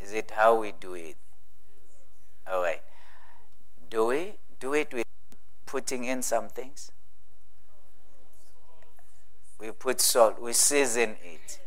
Is 0.00 0.12
it 0.12 0.32
how 0.32 0.60
we 0.60 0.72
do 0.72 0.94
it? 0.94 1.16
All 2.50 2.62
right. 2.62 2.82
Do 3.90 4.06
we 4.06 4.34
do 4.60 4.74
it 4.74 4.92
with 4.92 5.06
putting 5.66 6.04
in 6.04 6.22
some 6.22 6.48
things. 6.48 6.90
We 9.60 9.70
put 9.72 10.00
salt, 10.00 10.40
we 10.40 10.52
season 10.52 11.16
it. 11.22 11.60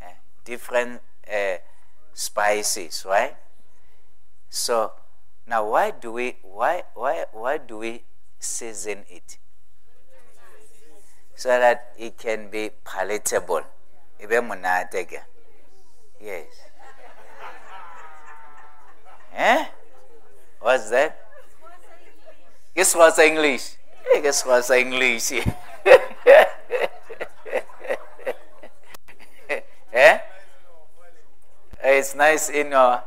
Uh, 0.00 0.06
different 0.44 1.02
uh, 1.30 1.56
spices, 2.14 3.04
right? 3.06 3.36
So 4.48 4.92
now 5.46 5.68
why 5.68 5.90
do 5.90 6.12
we 6.12 6.36
why 6.42 6.84
why 6.94 7.24
why 7.32 7.58
do 7.58 7.78
we 7.78 8.04
season 8.38 9.04
it? 9.08 9.38
So 11.34 11.48
that 11.48 11.94
it 11.98 12.18
can 12.18 12.50
be 12.50 12.70
palatable. 12.84 13.62
Yes. 16.20 16.46
Eh? 19.34 19.64
What's 20.60 20.90
that? 20.90 21.21
Guess 22.74 22.94
what's 22.96 23.18
English? 23.18 23.76
Guess 24.22 24.46
what's 24.46 24.70
English? 24.70 25.32
Yeah? 25.32 25.52
Eh, 29.94 30.18
it's 31.82 32.14
nice 32.14 32.48
in 32.48 32.70
your. 32.70 33.02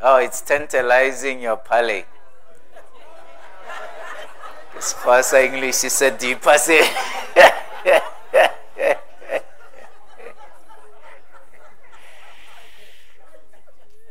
Oh, 0.00 0.16
it's 0.16 0.40
tantalizing 0.40 1.42
your 1.42 1.58
palate. 1.58 2.06
It's 4.74 4.94
what's 5.04 5.34
English? 5.34 5.84
It's 5.84 6.00
a 6.00 6.10
deep 6.10 6.42
say. 6.56 6.88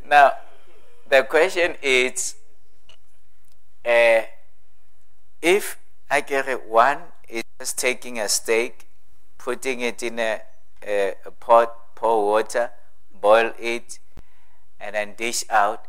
now, 0.08 0.32
the 1.08 1.24
question 1.24 1.74
is 1.82 2.36
uh, 3.86 4.22
if 5.40 5.78
I 6.10 6.20
get 6.20 6.48
it, 6.48 6.68
one 6.68 6.98
is 7.28 7.44
just 7.60 7.78
taking 7.78 8.18
a 8.18 8.28
steak, 8.28 8.88
putting 9.38 9.80
it 9.80 10.02
in 10.02 10.18
a, 10.18 10.40
a, 10.86 11.14
a 11.24 11.30
pot, 11.30 11.94
pour 11.94 12.24
water, 12.26 12.70
boil 13.20 13.52
it, 13.58 13.98
and 14.80 14.94
then 14.94 15.14
dish 15.16 15.44
out. 15.48 15.86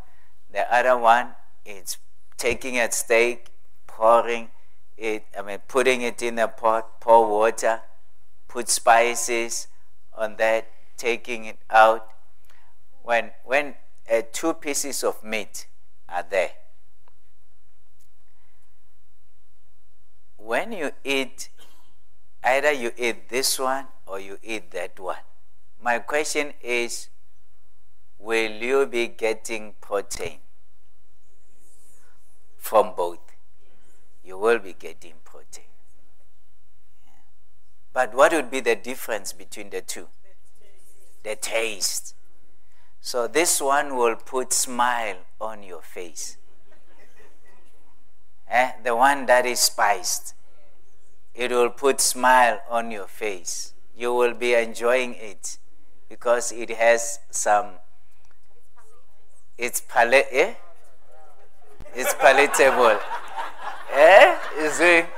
The 0.52 0.72
other 0.74 0.98
one 0.98 1.30
is 1.66 1.98
taking 2.38 2.78
a 2.78 2.92
steak, 2.92 3.48
pouring 3.88 4.50
it, 4.98 5.26
I 5.38 5.42
mean, 5.42 5.60
putting 5.68 6.02
it 6.02 6.22
in 6.22 6.40
a 6.40 6.48
pot, 6.48 7.00
pour 7.00 7.28
water, 7.28 7.82
put 8.48 8.70
spices 8.70 9.68
on 10.16 10.36
that, 10.38 10.68
taking 10.98 11.46
it 11.46 11.58
out. 11.70 12.08
When, 13.04 13.32
when 13.44 13.76
uh, 14.12 14.22
two 14.32 14.54
pieces 14.54 15.04
of 15.04 15.24
meat 15.24 15.68
are 16.10 16.26
there, 16.28 16.52
when 20.48 20.72
you 20.72 20.92
eat, 21.04 21.50
either 22.42 22.72
you 22.72 22.94
eat 22.98 23.28
this 23.28 23.60
one 23.60 23.86
or 24.06 24.18
you 24.18 24.38
eat 24.42 24.72
that 24.72 24.98
one. 24.98 25.26
My 25.84 26.00
question 26.00 26.54
is 26.62 27.10
will 28.18 28.52
you 28.52 28.86
be 28.86 29.10
getting 29.10 29.74
protein 29.82 30.40
from 32.58 32.94
both? 32.96 33.20
You 34.24 34.38
will 34.38 34.60
be 34.60 34.74
getting 34.74 35.16
protein. 35.26 35.66
But 37.92 38.16
what 38.16 38.32
would 38.32 38.50
be 38.50 38.62
the 38.62 38.76
difference 38.76 39.34
between 39.34 39.70
the 39.70 39.82
two? 39.82 40.08
The 41.24 41.36
taste. 41.36 42.16
So 43.02 43.28
this 43.28 43.60
one 43.60 43.98
will 43.98 44.16
put 44.16 44.54
smile 44.54 45.18
on 45.42 45.64
your 45.64 45.82
face. 45.82 46.38
eh? 48.50 48.72
The 48.84 48.96
one 48.96 49.26
that 49.26 49.46
is 49.46 49.60
spiced. 49.60 50.36
It 51.38 51.52
will 51.52 51.70
put 51.70 52.02
smile 52.02 52.60
on 52.68 52.90
your 52.90 53.06
face. 53.06 53.74
You 53.96 54.12
will 54.14 54.34
be 54.34 54.56
enjoying 54.56 55.14
it 55.14 55.60
because 56.10 56.52
it 56.52 56.72
has 56.72 57.20
some 57.30 57.78
it's 59.58 59.82
palate 59.82 60.28
eh? 60.32 60.54
It's 61.96 62.14
palatable. 62.16 63.00
eh? 63.94 64.36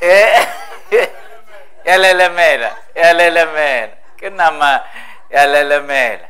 Eh? 0.00 0.46
Nama 4.30 4.84
yalelemela. 5.32 6.28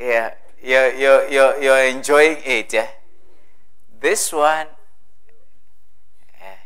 Yeah, 0.00 0.34
you're, 0.62 0.92
you're, 0.94 1.28
you're, 1.28 1.62
you're 1.62 1.84
enjoying 1.84 2.38
it. 2.44 2.72
Yeah? 2.72 2.88
This 4.04 4.34
one, 4.34 4.66
eh, 6.38 6.56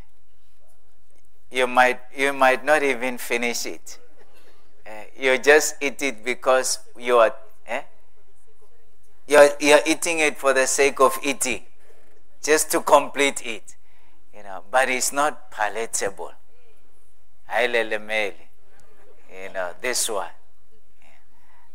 you 1.52 1.68
might, 1.68 2.00
you 2.16 2.32
might 2.32 2.64
not 2.64 2.82
even 2.82 3.16
finish 3.16 3.64
it. 3.64 4.00
Eh, 4.84 5.04
you 5.16 5.38
just 5.38 5.76
eat 5.80 6.02
it 6.02 6.24
because 6.24 6.80
you 6.98 7.18
are, 7.18 7.32
eh? 7.68 7.82
you're, 9.28 9.50
you're 9.60 9.78
eating 9.86 10.18
it 10.18 10.36
for 10.36 10.52
the 10.52 10.66
sake 10.66 10.98
of 10.98 11.16
eating, 11.22 11.62
just 12.42 12.72
to 12.72 12.80
complete 12.80 13.46
it. 13.46 13.76
You 14.34 14.42
know, 14.42 14.64
but 14.68 14.88
it's 14.88 15.12
not 15.12 15.52
palatable. 15.52 16.32
You 17.56 17.68
know, 19.54 19.70
this 19.80 20.08
one. 20.08 20.26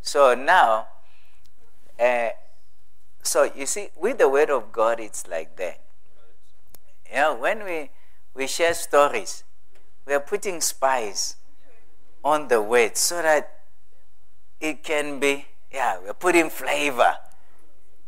So 0.02 0.36
now, 0.36 0.88
uh, 1.98 2.30
so 3.24 3.50
you 3.56 3.66
see, 3.66 3.90
with 3.96 4.18
the 4.18 4.30
word 4.30 4.50
of 4.50 4.72
God, 4.72 5.00
it's 5.00 5.28
like 5.28 5.56
that. 5.58 5.80
Know, 7.14 7.36
when 7.36 7.64
we, 7.64 7.90
we 8.34 8.48
share 8.48 8.74
stories, 8.74 9.44
we 10.06 10.14
are 10.14 10.20
putting 10.20 10.62
spice 10.62 11.36
on 12.24 12.48
the 12.48 12.62
word 12.62 12.98
so 12.98 13.22
that 13.22 13.60
it 14.60 14.84
can 14.84 15.20
be, 15.20 15.46
yeah, 15.72 16.00
we're 16.04 16.14
putting 16.14 16.50
flavor, 16.50 17.16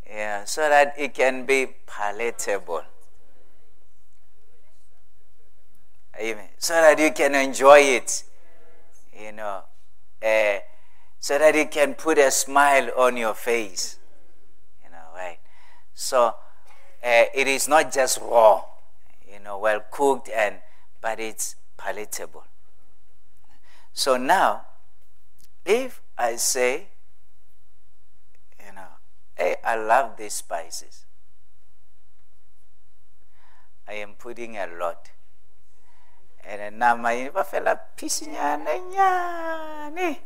yeah, 0.08 0.44
so 0.44 0.68
that 0.68 0.94
it 0.98 1.14
can 1.14 1.46
be 1.46 1.68
palatable. 1.86 2.82
Amen. 6.18 6.48
So 6.58 6.74
that 6.74 6.98
you 6.98 7.12
can 7.12 7.34
enjoy 7.34 7.80
it, 7.80 8.24
you 9.18 9.32
know, 9.32 9.62
uh, 10.22 10.58
so 11.20 11.38
that 11.38 11.54
it 11.54 11.70
can 11.70 11.94
put 11.94 12.18
a 12.18 12.30
smile 12.30 12.90
on 12.96 13.16
your 13.16 13.34
face? 13.34 13.98
So 15.96 16.26
uh, 17.02 17.24
it 17.34 17.48
is 17.48 17.66
not 17.68 17.90
just 17.90 18.20
raw, 18.20 18.62
you 19.26 19.40
know, 19.40 19.58
well 19.58 19.80
cooked, 19.90 20.28
and 20.28 20.56
but 21.00 21.18
it's 21.18 21.56
palatable. 21.78 22.44
So 23.94 24.18
now, 24.18 24.66
if 25.64 26.02
I 26.18 26.36
say, 26.36 26.88
you 28.60 28.74
know, 28.74 29.00
hey, 29.36 29.56
I 29.64 29.76
love 29.76 30.18
these 30.18 30.34
spices, 30.34 31.06
I 33.88 33.94
am 33.94 34.12
putting 34.18 34.58
a 34.58 34.66
lot. 34.66 35.10
And 36.44 36.78
pisinya 37.96 38.60
nyane. 38.92 40.18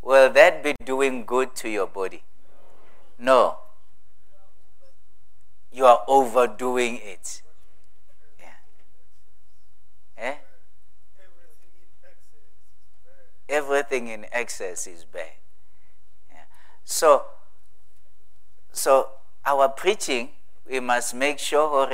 Will 0.00 0.32
that 0.32 0.62
be 0.64 0.74
doing 0.82 1.26
good 1.26 1.54
to 1.56 1.68
your 1.68 1.86
body? 1.86 2.22
No. 3.18 3.58
You 5.72 5.84
are 5.86 6.02
overdoing 6.08 7.00
it. 7.02 7.42
Yeah. 8.38 8.46
Eh? 10.18 10.34
Everything 13.48 14.08
in 14.08 14.26
excess 14.32 14.86
is 14.86 15.04
bad. 15.04 15.32
Yeah. 16.30 16.38
So, 16.84 17.26
so 18.72 19.08
our 19.44 19.68
preaching, 19.68 20.30
we 20.68 20.80
must 20.80 21.14
make 21.14 21.38
sure 21.38 21.86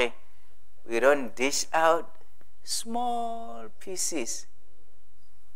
we 0.89 1.01
don't 1.01 1.35
dish 1.35 1.67
out 1.73 2.09
small 2.65 3.67
pieces 3.81 4.47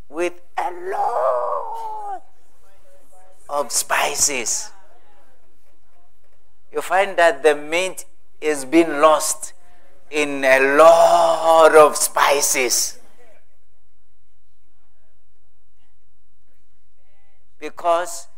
with 0.09 0.41
a 0.57 0.71
lot 0.91 2.23
of 3.49 3.73
spices. 3.73 4.71
You 6.73 6.83
find 6.83 7.17
that 7.17 7.43
the 7.43 7.55
meat 7.55 8.05
is 8.41 8.65
being 8.65 9.01
lost 9.01 9.53
in 10.11 10.45
a 10.45 10.77
lot 10.77 11.75
of 11.75 11.97
spices. 11.97 12.99
Because 17.59 18.29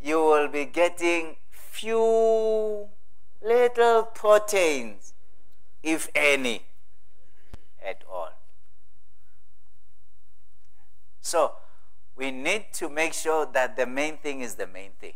you 0.00 0.16
will 0.18 0.48
be 0.48 0.64
getting 0.64 1.36
few 1.50 2.88
little 3.42 4.02
proteins 4.04 5.12
if 5.82 6.08
any 6.14 6.62
at 7.84 8.02
all. 8.10 8.30
So, 11.20 11.54
we 12.16 12.30
need 12.30 12.66
to 12.74 12.88
make 12.88 13.14
sure 13.14 13.46
that 13.46 13.76
the 13.76 13.86
main 13.86 14.18
thing 14.18 14.40
is 14.40 14.54
the 14.56 14.66
main 14.66 14.92
thing. 15.00 15.14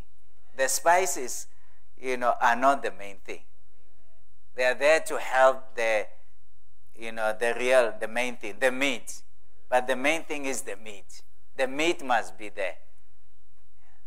The 0.57 0.67
spices, 0.67 1.47
you 1.99 2.17
know, 2.17 2.33
are 2.41 2.55
not 2.55 2.83
the 2.83 2.91
main 2.91 3.17
thing. 3.23 3.41
They 4.55 4.63
are 4.63 4.73
there 4.73 4.99
to 5.01 5.19
help 5.19 5.75
the, 5.75 6.07
you 6.95 7.11
know, 7.11 7.35
the 7.37 7.55
real, 7.59 7.93
the 7.99 8.07
main 8.07 8.37
thing, 8.37 8.55
the 8.59 8.71
meat. 8.71 9.21
But 9.69 9.87
the 9.87 9.95
main 9.95 10.23
thing 10.23 10.45
is 10.45 10.61
the 10.61 10.75
meat. 10.77 11.23
The 11.57 11.67
meat 11.67 12.03
must 12.03 12.37
be 12.37 12.49
there. 12.49 12.75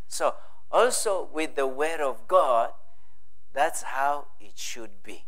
So, 0.07 0.35
also 0.71 1.29
with 1.33 1.55
the 1.55 1.67
Word 1.67 2.01
of 2.01 2.29
God, 2.29 2.71
that's 3.53 3.83
how 3.83 4.27
it 4.41 4.53
should 4.57 5.03
be 5.03 5.25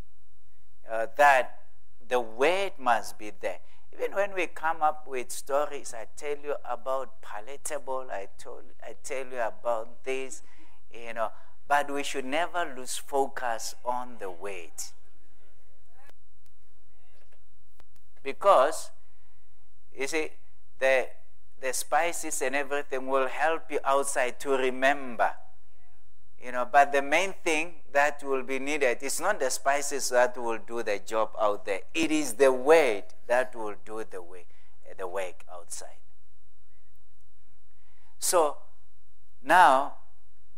uh, 0.91 1.07
that 1.17 1.61
the 2.09 2.21
word 2.21 2.73
must 2.79 3.19
be 3.19 3.31
there. 3.41 3.59
Even 3.95 4.15
when 4.15 4.35
we 4.35 4.47
come 4.47 4.83
up 4.83 5.07
with 5.07 5.31
stories, 5.31 5.95
I 5.97 6.07
tell 6.17 6.37
you 6.43 6.55
about 6.65 7.23
palatable, 7.23 8.07
I, 8.11 8.29
told, 8.39 8.63
I 8.83 8.97
tell 9.03 9.27
you 9.27 9.41
about 9.41 10.05
this, 10.05 10.43
you 10.93 11.15
know, 11.15 11.31
but 11.71 11.89
we 11.91 12.03
should 12.03 12.25
never 12.25 12.75
lose 12.77 12.97
focus 12.99 13.77
on 13.85 14.17
the 14.19 14.31
weight. 14.31 14.91
Because, 18.25 18.91
you 19.97 20.09
see, 20.09 20.31
the, 20.81 21.07
the 21.63 21.73
spices 21.73 22.43
and 22.43 22.57
everything 22.57 23.07
will 23.07 23.29
help 23.29 23.71
you 23.71 23.79
outside 23.85 24.41
to 24.41 24.51
remember 24.51 25.33
you 26.43 26.53
know, 26.53 26.67
but 26.71 26.93
the 26.93 27.03
main 27.03 27.35
thing 27.45 27.75
that 27.93 28.23
will 28.23 28.43
be 28.43 28.59
needed 28.59 29.03
is 29.03 29.21
not 29.21 29.41
the 29.41 29.51
spices 29.51 30.09
that 30.09 30.39
will 30.39 30.59
do 30.59 30.83
the 30.83 30.99
job 30.99 31.31
out 31.39 31.67
there. 31.67 31.81
It 31.93 32.11
is 32.11 32.35
the 32.35 32.51
weight 32.51 33.05
that 33.27 33.55
will 33.55 33.75
do 33.85 34.05
the 34.11 34.23
way, 34.23 34.47
the 34.97 35.07
work 35.07 35.45
outside. 35.53 35.99
So 38.19 38.57
now 39.43 39.97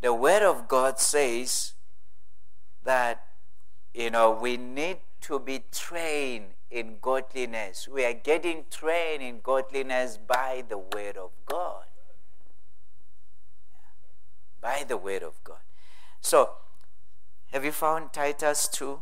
the 0.02 0.12
Word 0.12 0.42
of 0.42 0.66
God 0.66 0.98
says 0.98 1.74
that, 2.84 3.24
you 3.94 4.10
know, 4.10 4.32
we 4.32 4.56
need 4.56 4.98
to 5.22 5.38
be 5.38 5.62
trained 5.70 6.54
in 6.72 6.96
godliness. 7.00 7.86
We 7.86 8.04
are 8.04 8.12
getting 8.12 8.64
trained 8.68 9.22
in 9.22 9.38
godliness 9.42 10.18
by 10.18 10.64
the 10.68 10.78
Word 10.78 11.16
of 11.16 11.30
God. 11.46 11.84
By 14.60 14.84
the 14.86 14.96
Word 14.96 15.22
of 15.22 15.42
God. 15.44 15.62
So, 16.20 16.50
have 17.52 17.64
you 17.64 17.72
found 17.72 18.12
Titus 18.12 18.66
2, 18.68 18.98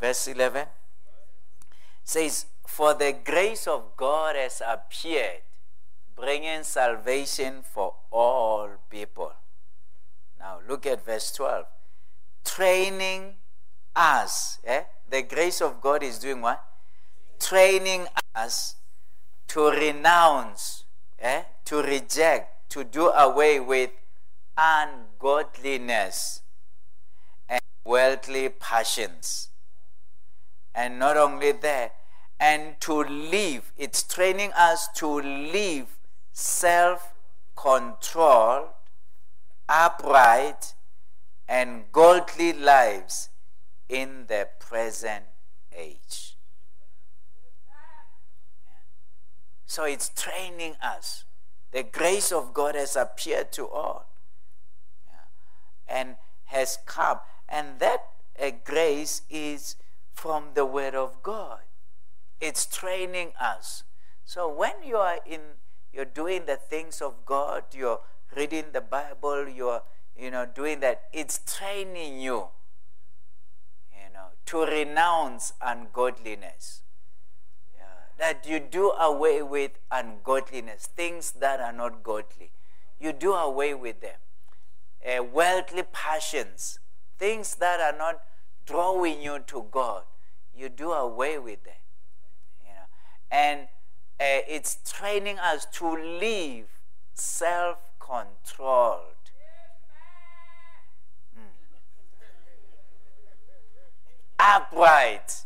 verse 0.00 0.28
11? 0.28 0.62
It 0.62 0.68
says, 2.04 2.46
For 2.64 2.94
the 2.94 3.16
grace 3.24 3.66
of 3.66 3.96
God 3.96 4.36
has 4.36 4.62
appeared, 4.64 5.42
bringing 6.14 6.62
salvation 6.62 7.62
for 7.62 7.94
all 8.12 8.68
people. 8.88 9.32
Now, 10.38 10.58
look 10.68 10.86
at 10.86 11.04
verse 11.04 11.32
12. 11.32 11.66
Training 12.44 13.34
us. 13.94 14.58
Eh? 14.64 14.82
The 15.08 15.22
grace 15.22 15.60
of 15.60 15.80
God 15.80 16.02
is 16.02 16.18
doing 16.18 16.42
what? 16.42 16.62
Training 17.38 18.06
us 18.34 18.76
to 19.48 19.70
renounce, 19.70 20.84
eh? 21.18 21.42
to 21.64 21.82
reject, 21.82 22.70
to 22.70 22.84
do 22.84 23.08
away 23.10 23.60
with 23.60 23.90
ungodliness 24.56 26.42
and 27.48 27.60
worldly 27.84 28.48
passions. 28.48 29.48
And 30.74 30.98
not 30.98 31.16
only 31.16 31.52
that, 31.52 31.94
and 32.38 32.78
to 32.80 33.02
live, 33.02 33.72
it's 33.78 34.02
training 34.02 34.52
us 34.54 34.88
to 34.96 35.06
live 35.08 35.96
self 36.32 37.14
controlled, 37.56 38.68
upright, 39.68 40.74
and 41.48 41.84
godly 41.92 42.52
lives 42.52 43.30
in 43.88 44.26
the 44.26 44.48
present 44.58 45.24
age. 45.76 46.36
So 49.66 49.84
it's 49.84 50.08
training 50.08 50.74
us. 50.82 51.24
The 51.72 51.82
grace 51.82 52.32
of 52.32 52.54
God 52.54 52.74
has 52.74 52.96
appeared 52.96 53.52
to 53.52 53.68
all 53.68 54.08
and 55.88 56.16
has 56.46 56.78
come. 56.86 57.18
And 57.48 57.78
that 57.80 58.00
uh, 58.40 58.50
grace 58.64 59.22
is 59.28 59.76
from 60.12 60.54
the 60.54 60.64
Word 60.64 60.94
of 60.94 61.22
God. 61.22 61.60
It's 62.40 62.66
training 62.66 63.32
us. 63.40 63.84
So 64.24 64.52
when 64.52 64.82
you 64.84 64.96
are 64.96 65.18
in, 65.26 65.40
you're 65.92 66.04
doing 66.04 66.46
the 66.46 66.56
things 66.56 67.00
of 67.02 67.24
God, 67.24 67.64
you're 67.72 68.00
reading 68.34 68.66
the 68.72 68.80
Bible, 68.80 69.48
you're, 69.48 69.82
you 70.18 70.30
know, 70.30 70.46
doing 70.46 70.80
that, 70.80 71.04
it's 71.12 71.40
training 71.46 72.20
you, 72.20 72.48
you 73.92 74.12
know, 74.12 74.28
to 74.46 74.60
renounce 74.64 75.52
ungodliness. 75.60 76.82
that 78.18 78.46
you 78.48 78.58
do 78.58 78.92
away 78.92 79.42
with 79.42 79.72
ungodliness, 79.90 80.86
things 80.86 81.32
that 81.32 81.60
are 81.60 81.72
not 81.72 82.02
godly. 82.02 82.50
You 82.98 83.12
do 83.12 83.34
away 83.34 83.74
with 83.74 84.00
them 84.00 84.16
uh, 85.06 85.22
worldly 85.22 85.82
passions, 85.92 86.78
things 87.18 87.56
that 87.56 87.80
are 87.80 87.96
not 87.96 88.20
drawing 88.64 89.22
you 89.22 89.38
to 89.46 89.66
God, 89.70 90.02
you 90.56 90.68
do 90.68 90.92
away 90.92 91.38
with 91.38 91.62
them. 91.64 91.74
You 92.62 92.72
know? 92.72 92.86
And 93.30 93.60
uh, 94.18 94.42
it's 94.48 94.78
training 94.84 95.38
us 95.38 95.66
to 95.74 95.88
live 95.88 96.66
self 97.14 97.78
controlled. 98.06 99.30
Mm. 101.36 101.50
Upright 104.38 105.44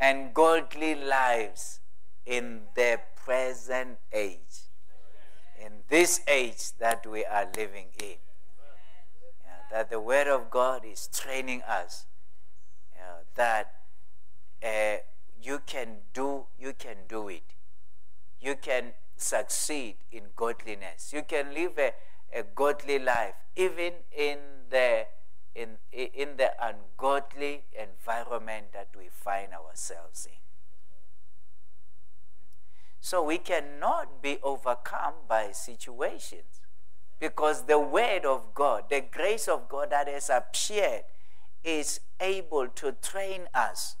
and 0.00 0.32
godly 0.32 0.94
lives 0.94 1.80
in 2.24 2.62
the 2.74 3.00
present 3.16 3.98
age 4.12 4.68
in 5.60 5.72
this 5.88 6.20
age 6.28 6.72
that 6.78 7.04
we 7.06 7.24
are 7.24 7.46
living 7.56 7.88
in. 8.00 8.16
Yeah, 9.44 9.50
that 9.70 9.90
the 9.90 10.00
Word 10.00 10.28
of 10.28 10.50
God 10.50 10.84
is 10.84 11.08
training 11.12 11.62
us 11.62 12.06
yeah, 12.94 13.22
that 13.34 13.72
uh, 14.62 14.98
you 15.42 15.60
can 15.66 15.98
do 16.12 16.46
you 16.58 16.72
can 16.72 16.96
do 17.08 17.28
it. 17.28 17.54
You 18.40 18.54
can 18.54 18.92
succeed 19.20 19.96
in 20.10 20.24
godliness. 20.36 21.12
You 21.12 21.22
can 21.22 21.52
live 21.54 21.78
a, 21.78 21.92
a 22.32 22.42
godly 22.42 22.98
life 22.98 23.34
even 23.56 23.92
in 24.16 24.38
the 24.70 25.06
in, 25.54 25.70
in 25.92 26.36
the 26.36 26.52
ungodly 26.62 27.64
environment 27.76 28.66
that 28.72 28.88
we 28.96 29.08
find 29.10 29.52
ourselves 29.52 30.26
in. 30.26 30.38
So 33.00 33.22
we 33.22 33.38
cannot 33.38 34.22
be 34.22 34.38
overcome 34.42 35.14
by 35.28 35.50
situations 35.52 36.60
because 37.18 37.64
the 37.64 37.78
Word 37.80 38.24
of 38.24 38.54
God, 38.54 38.84
the 38.88 39.00
grace 39.00 39.48
of 39.48 39.68
God 39.68 39.90
that 39.90 40.06
has 40.06 40.30
appeared, 40.30 41.02
is 41.64 42.00
able 42.20 42.68
to 42.68 42.92
train 42.92 43.48
us. 43.52 43.96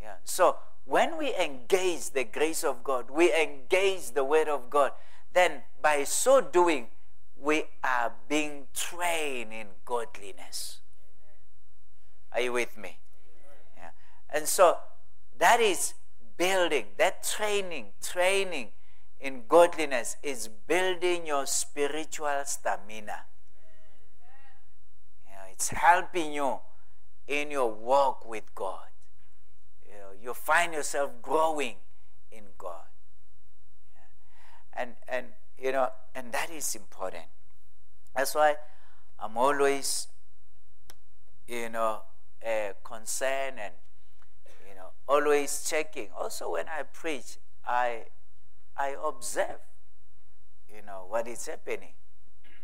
Yeah. 0.00 0.16
So 0.24 0.56
when 0.84 1.16
we 1.16 1.34
engage 1.34 2.10
the 2.10 2.24
grace 2.24 2.62
of 2.64 2.84
God, 2.84 3.10
we 3.10 3.32
engage 3.32 4.12
the 4.12 4.24
Word 4.24 4.48
of 4.48 4.68
God, 4.70 4.92
then 5.32 5.62
by 5.80 6.04
so 6.04 6.40
doing, 6.40 6.88
we 7.40 7.64
are 7.82 8.12
being 8.28 8.66
trained 8.74 9.52
in 9.52 9.68
godliness. 9.84 10.80
Are 12.32 12.40
you 12.40 12.52
with 12.52 12.76
me? 12.76 12.98
Yeah. 13.76 13.90
And 14.30 14.46
so 14.46 14.78
that 15.38 15.60
is 15.60 15.94
building, 16.36 16.86
that 16.98 17.22
training, 17.22 17.92
training 18.02 18.70
in 19.20 19.44
godliness 19.48 20.16
is 20.22 20.48
building 20.48 21.26
your 21.26 21.46
spiritual 21.46 22.42
stamina. 22.44 23.22
It's 25.54 25.68
helping 25.68 26.32
you 26.32 26.58
in 27.28 27.52
your 27.52 27.70
walk 27.70 28.26
with 28.26 28.52
God. 28.56 28.88
You, 30.24 30.32
find 30.32 30.72
yourself 30.72 31.10
growing 31.20 31.74
in 32.32 32.44
God. 32.56 32.88
Yeah. 33.94 34.82
And, 34.82 34.92
and, 35.06 35.26
you 35.58 35.70
know, 35.70 35.90
and 36.14 36.32
that 36.32 36.50
is 36.50 36.74
important. 36.74 37.24
That's 38.16 38.34
why 38.34 38.56
I'm 39.18 39.36
always, 39.36 40.08
you 41.46 41.68
know, 41.68 42.02
uh, 42.44 42.72
concerned 42.82 43.56
and 43.60 43.74
you 44.66 44.74
know, 44.74 44.88
always 45.06 45.66
checking. 45.68 46.08
Also, 46.16 46.52
when 46.52 46.68
I 46.68 46.84
preach, 46.84 47.36
I, 47.66 48.04
I 48.78 48.96
observe, 49.04 49.60
you 50.74 50.80
know, 50.86 51.04
what 51.06 51.28
is 51.28 51.46
happening 51.46 51.92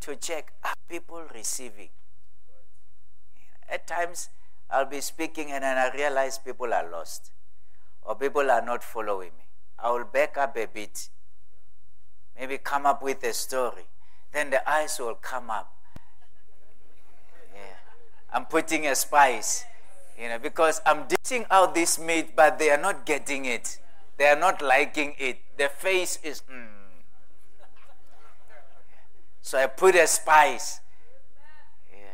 to 0.01 0.17
check 0.17 0.53
are 0.65 0.73
people 0.89 1.23
receiving. 1.35 1.91
At 3.69 3.87
times, 3.87 4.31
I'll 4.71 4.87
be 4.87 5.03
speaking 5.03 5.51
and 5.51 5.63
then 5.63 5.77
I 5.77 5.95
realize 5.95 6.39
people 6.39 6.73
are 6.73 6.91
lost 6.91 7.33
or 8.03 8.15
people 8.15 8.51
are 8.51 8.63
not 8.63 8.83
following 8.83 9.31
me. 9.39 9.45
I 9.79 9.91
will 9.91 10.05
back 10.05 10.37
up 10.37 10.57
a 10.57 10.67
bit, 10.67 11.09
maybe 12.39 12.59
come 12.59 12.87
up 12.87 13.03
with 13.03 13.23
a 13.25 13.33
story. 13.33 13.87
Then 14.33 14.51
the 14.51 14.69
eyes 14.69 14.99
will 14.99 15.15
come 15.15 15.51
up. 15.51 15.73
Yeah. 17.55 17.61
I'm 18.33 18.47
putting 18.47 18.87
a 18.87 18.95
spice 18.95 19.65
you 20.21 20.29
know, 20.29 20.39
because 20.39 20.83
I'm 20.85 21.07
dishing 21.09 21.47
out 21.51 21.75
this 21.75 21.99
meat, 21.99 22.37
but 22.37 22.59
they 22.59 22.71
are 22.71 22.81
not 22.81 23.07
getting 23.07 23.47
it. 23.47 23.79
They 24.19 24.27
are 24.27 24.39
not 24.39 24.61
liking 24.61 25.15
it. 25.19 25.39
Their 25.57 25.71
face 25.71 26.19
is, 26.23 26.43
mm. 26.43 26.67
So 29.41 29.59
I 29.59 29.67
put 29.67 29.95
a 29.95 30.07
spice. 30.07 30.81
Yeah. 31.91 32.07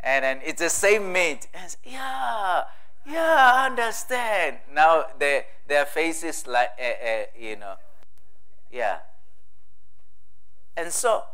And 0.00 0.24
then 0.24 0.40
it's 0.44 0.60
the 0.60 0.68
same 0.68 1.10
meat. 1.10 1.48
And 1.54 1.74
yeah, 1.84 2.64
yeah, 3.08 3.52
I 3.54 3.66
understand. 3.66 4.58
Now 4.72 5.06
their, 5.18 5.44
their 5.66 5.86
face 5.86 6.22
is 6.22 6.46
like, 6.46 6.70
uh, 6.78 7.06
uh, 7.06 7.24
you 7.38 7.56
know, 7.56 7.74
yeah. 8.70 8.98
And 10.76 10.92
so, 10.92 11.24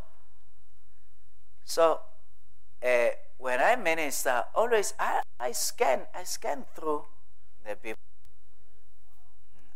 so, 1.65 2.01
uh, 2.83 3.09
when 3.39 3.61
I 3.61 3.77
minister, 3.77 4.45
always 4.55 4.95
I, 4.99 5.21
I 5.39 5.53
scan, 5.53 6.03
I 6.15 6.25
scan 6.25 6.65
through 6.75 7.05
the 7.67 7.77
people. 7.77 7.99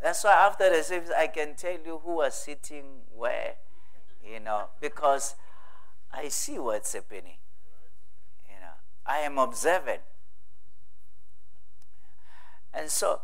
That's 0.03 0.23
why 0.25 0.33
after 0.33 0.71
the 0.71 0.83
service, 0.83 1.11
I 1.17 1.27
can 1.27 1.55
tell 1.57 1.73
you 1.85 2.01
who 2.05 2.17
was 2.17 2.35
sitting 2.35 2.85
where, 3.15 3.55
you 4.25 4.41
know, 4.41 4.69
because 4.81 5.35
I 6.13 6.29
see 6.29 6.59
what's 6.59 6.93
happening. 6.93 7.39
You 8.49 8.61
know, 8.61 8.77
I 9.05 9.19
am 9.19 9.39
observant. 9.39 10.03
And 12.73 12.91
so, 12.91 13.21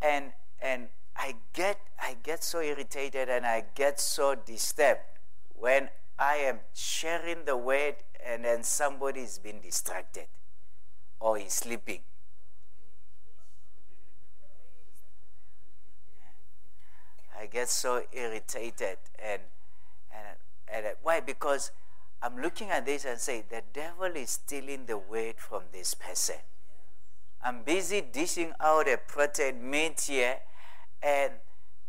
and 0.00 0.32
and 0.60 0.88
I 1.16 1.36
get 1.52 1.78
I 2.00 2.16
get 2.22 2.44
so 2.44 2.60
irritated 2.60 3.28
and 3.28 3.46
I 3.46 3.64
get 3.74 4.00
so 4.00 4.34
disturbed 4.34 5.00
when 5.54 5.88
I 6.18 6.36
am 6.36 6.60
sharing 6.74 7.44
the 7.44 7.56
word 7.56 7.96
and 8.24 8.44
then 8.44 8.62
somebody 8.62 9.20
is 9.20 9.38
being 9.38 9.60
distracted 9.60 10.26
or 11.20 11.38
is 11.38 11.52
sleeping. 11.52 12.00
I 17.38 17.46
get 17.46 17.68
so 17.68 18.02
irritated 18.12 18.98
and 19.22 19.42
and, 20.12 20.86
and 20.86 20.96
why? 21.02 21.20
Because 21.20 21.70
I'm 22.22 22.40
looking 22.40 22.70
at 22.70 22.86
this 22.86 23.04
and 23.04 23.18
say 23.18 23.44
the 23.48 23.62
devil 23.72 24.10
is 24.16 24.30
stealing 24.30 24.86
the 24.86 24.98
word 24.98 25.34
from 25.36 25.62
this 25.72 25.94
person. 25.94 26.36
I'm 27.42 27.62
busy 27.62 28.00
dishing 28.00 28.52
out 28.60 28.88
a 28.88 28.96
protein 28.96 29.70
meat 29.70 30.00
here, 30.08 30.38
and 31.02 31.32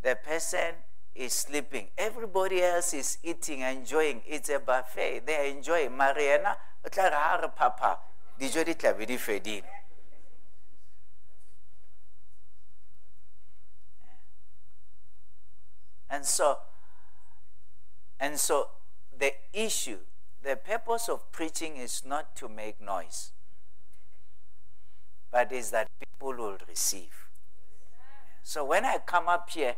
the 0.04 0.16
person 0.16 0.76
is 1.16 1.34
sleeping. 1.34 1.88
Everybody 1.98 2.62
else 2.62 2.94
is 2.94 3.18
eating, 3.24 3.62
enjoying. 3.62 4.22
It's 4.28 4.50
a 4.50 4.60
buffet. 4.60 5.26
They 5.26 5.36
are 5.36 5.46
enjoying. 5.46 5.98
Mariana, 5.98 6.58
papa. 7.56 7.98
And 16.10 16.26
so, 16.26 16.58
and 18.20 18.40
so 18.40 18.70
the 19.18 19.34
issue, 19.54 19.98
the 20.44 20.56
purpose 20.56 21.10
of 21.10 21.32
preaching 21.32 21.78
is 21.78 22.04
not 22.06 22.36
to 22.38 22.48
make 22.48 22.80
noise, 22.80 23.32
but 25.32 25.52
is 25.52 25.72
that 25.72 25.88
people 26.00 26.34
will 26.34 26.58
receive. 26.68 27.28
So 28.44 28.64
when 28.64 28.86
I 28.86 28.98
come 29.06 29.28
up 29.28 29.50
here, 29.50 29.76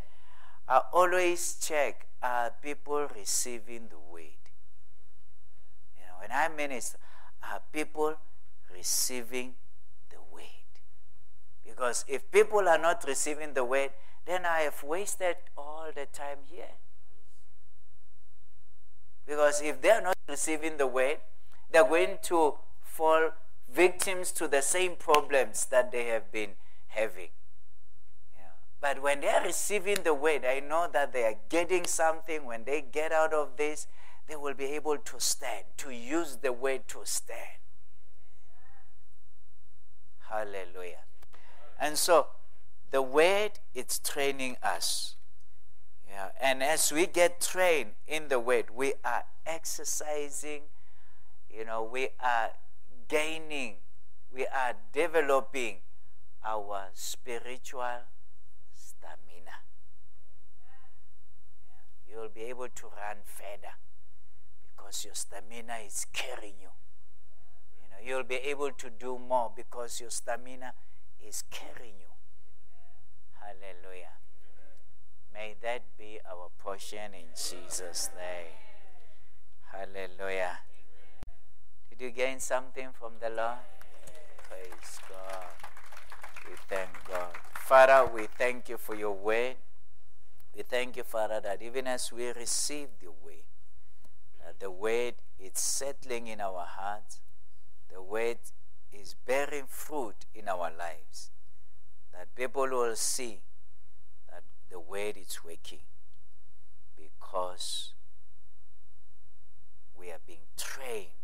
I 0.68 0.82
always 0.94 1.58
check 1.60 2.06
are 2.22 2.52
people 2.62 3.08
receiving 3.16 3.88
the 3.90 3.98
word? 3.98 4.44
You 5.98 6.06
know, 6.06 6.20
when 6.20 6.32
I 6.32 6.48
minister, 6.50 6.98
are 7.42 7.62
people 7.72 8.16
receiving 8.74 9.54
the 10.10 10.18
word? 10.32 10.44
Because 11.66 12.06
if 12.08 12.30
people 12.32 12.68
are 12.68 12.78
not 12.78 13.04
receiving 13.08 13.54
the 13.54 13.64
word, 13.64 13.92
then 14.26 14.46
I 14.46 14.62
have 14.62 14.84
wasted 14.84 15.38
all 15.58 15.88
the 15.96 16.06
time 16.06 16.40
here. 16.46 16.76
Because 19.26 19.62
if 19.62 19.82
they 19.82 19.92
are 19.92 20.02
not 20.02 20.18
receiving 20.28 20.78
the 20.78 20.88
word, 20.88 21.18
they're 21.72 21.84
going 21.84 22.18
to 22.24 22.56
fall 22.82 23.30
victims 23.74 24.32
to 24.34 24.48
the 24.48 24.62
same 24.62 24.96
problems 24.96 25.66
that 25.66 25.92
they 25.92 26.06
have 26.06 26.32
been 26.32 26.52
having. 26.88 27.30
But 28.82 29.02
when 29.02 29.20
they 29.22 29.28
are 29.28 29.44
receiving 29.44 30.04
the 30.04 30.14
word, 30.14 30.46
I 30.46 30.62
know 30.62 30.88
that 30.92 31.12
they 31.12 31.26
are 31.26 31.36
getting 31.50 31.86
something. 31.86 32.46
When 32.46 32.64
they 32.64 32.82
get 32.82 33.12
out 33.12 33.34
of 33.34 33.58
this, 33.58 33.88
they 34.28 34.36
will 34.36 34.54
be 34.54 34.66
able 34.66 34.98
to 34.98 35.20
stand, 35.20 35.66
to 35.78 35.90
use 35.90 36.38
the 36.38 36.54
word 36.54 36.88
to 36.90 37.00
stand. 37.04 37.60
Hallelujah. 40.30 41.04
And 41.80 41.98
so 41.98 42.28
the 42.92 43.02
word 43.02 43.60
it's 43.74 44.00
training 44.00 44.56
us. 44.64 45.16
Yeah. 46.08 46.30
And 46.40 46.64
as 46.64 46.92
we 46.92 47.06
get 47.06 47.42
trained 47.42 47.92
in 48.08 48.30
the 48.30 48.40
word, 48.40 48.66
we 48.74 48.94
are 49.04 49.24
exercising, 49.46 50.62
you 51.50 51.66
know, 51.66 51.84
we 51.84 52.10
are 52.20 52.52
gaining, 53.10 53.76
we 54.34 54.46
are 54.46 54.76
developing 54.94 55.78
our 56.46 56.90
spiritual 56.94 58.06
stamina. 58.74 59.66
You'll 62.08 62.30
be 62.30 62.44
able 62.44 62.70
to 62.70 62.86
run 62.86 63.18
further 63.26 63.74
because 64.72 65.04
your 65.04 65.16
stamina 65.16 65.74
is 65.86 66.06
carrying 66.14 66.56
you. 66.62 66.70
You 67.82 67.90
know, 67.90 67.98
you'll 68.06 68.24
be 68.28 68.36
able 68.36 68.72
to 68.72 68.90
do 68.90 69.20
more 69.20 69.52
because 69.56 70.00
your 70.00 70.12
stamina 70.12 70.74
is 71.28 71.44
carrying 71.50 71.96
you. 72.00 72.14
Hallelujah. 73.42 74.16
May 75.34 75.56
that 75.62 75.82
be 75.98 76.20
our 76.30 76.50
portion 76.60 77.14
in 77.14 77.28
Jesus' 77.36 78.10
name. 78.16 78.54
Hallelujah. 79.72 80.60
Did 82.00 82.06
you 82.06 82.12
gain 82.12 82.40
something 82.40 82.88
from 82.98 83.14
the 83.20 83.30
Lord? 83.30 83.60
Praise 84.48 85.00
God. 85.10 85.44
We 86.48 86.56
thank 86.70 86.90
God. 87.10 87.36
Father, 87.56 88.10
we 88.14 88.28
thank 88.38 88.70
you 88.70 88.78
for 88.78 88.96
your 88.96 89.12
word. 89.12 89.56
We 90.56 90.64
thank 90.64 90.96
you, 90.96 91.04
Father, 91.04 91.42
that 91.42 91.62
even 91.62 91.88
as 91.88 92.10
we 92.14 92.32
receive 92.32 92.88
the 93.02 93.12
word, 93.12 93.44
that 94.46 94.62
the 94.62 94.72
word 94.72 95.16
is 95.38 95.52
settling 95.56 96.28
in 96.28 96.40
our 96.40 96.66
hearts, 96.66 97.20
the 97.92 98.02
word 98.02 98.38
is 98.94 99.16
bearing 99.26 99.66
fruit 99.68 100.26
in 100.34 100.48
our 100.48 100.72
lives 100.72 101.32
that 102.14 102.34
people 102.34 102.68
will 102.68 102.96
see 102.96 103.40
that 104.30 104.44
the 104.70 104.80
word 104.80 105.16
is 105.18 105.40
working 105.44 105.80
because 106.96 107.92
we 109.98 110.10
are 110.12 110.20
being 110.26 110.48
trained 110.58 111.19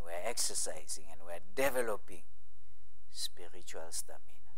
and 0.00 0.06
we're 0.06 0.28
exercising 0.28 1.04
and 1.12 1.20
we're 1.24 1.44
developing 1.54 2.22
spiritual 3.10 3.90
stamina. 3.90 4.54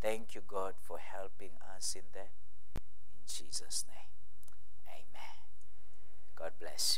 Thank 0.00 0.34
you, 0.34 0.42
God, 0.46 0.74
for 0.80 0.98
helping 0.98 1.50
us 1.76 1.94
in 1.94 2.02
that. 2.14 2.30
In 2.74 3.26
Jesus' 3.26 3.84
name, 3.88 4.12
amen. 4.88 5.38
God 6.36 6.52
bless 6.60 6.70
you. 6.72 6.90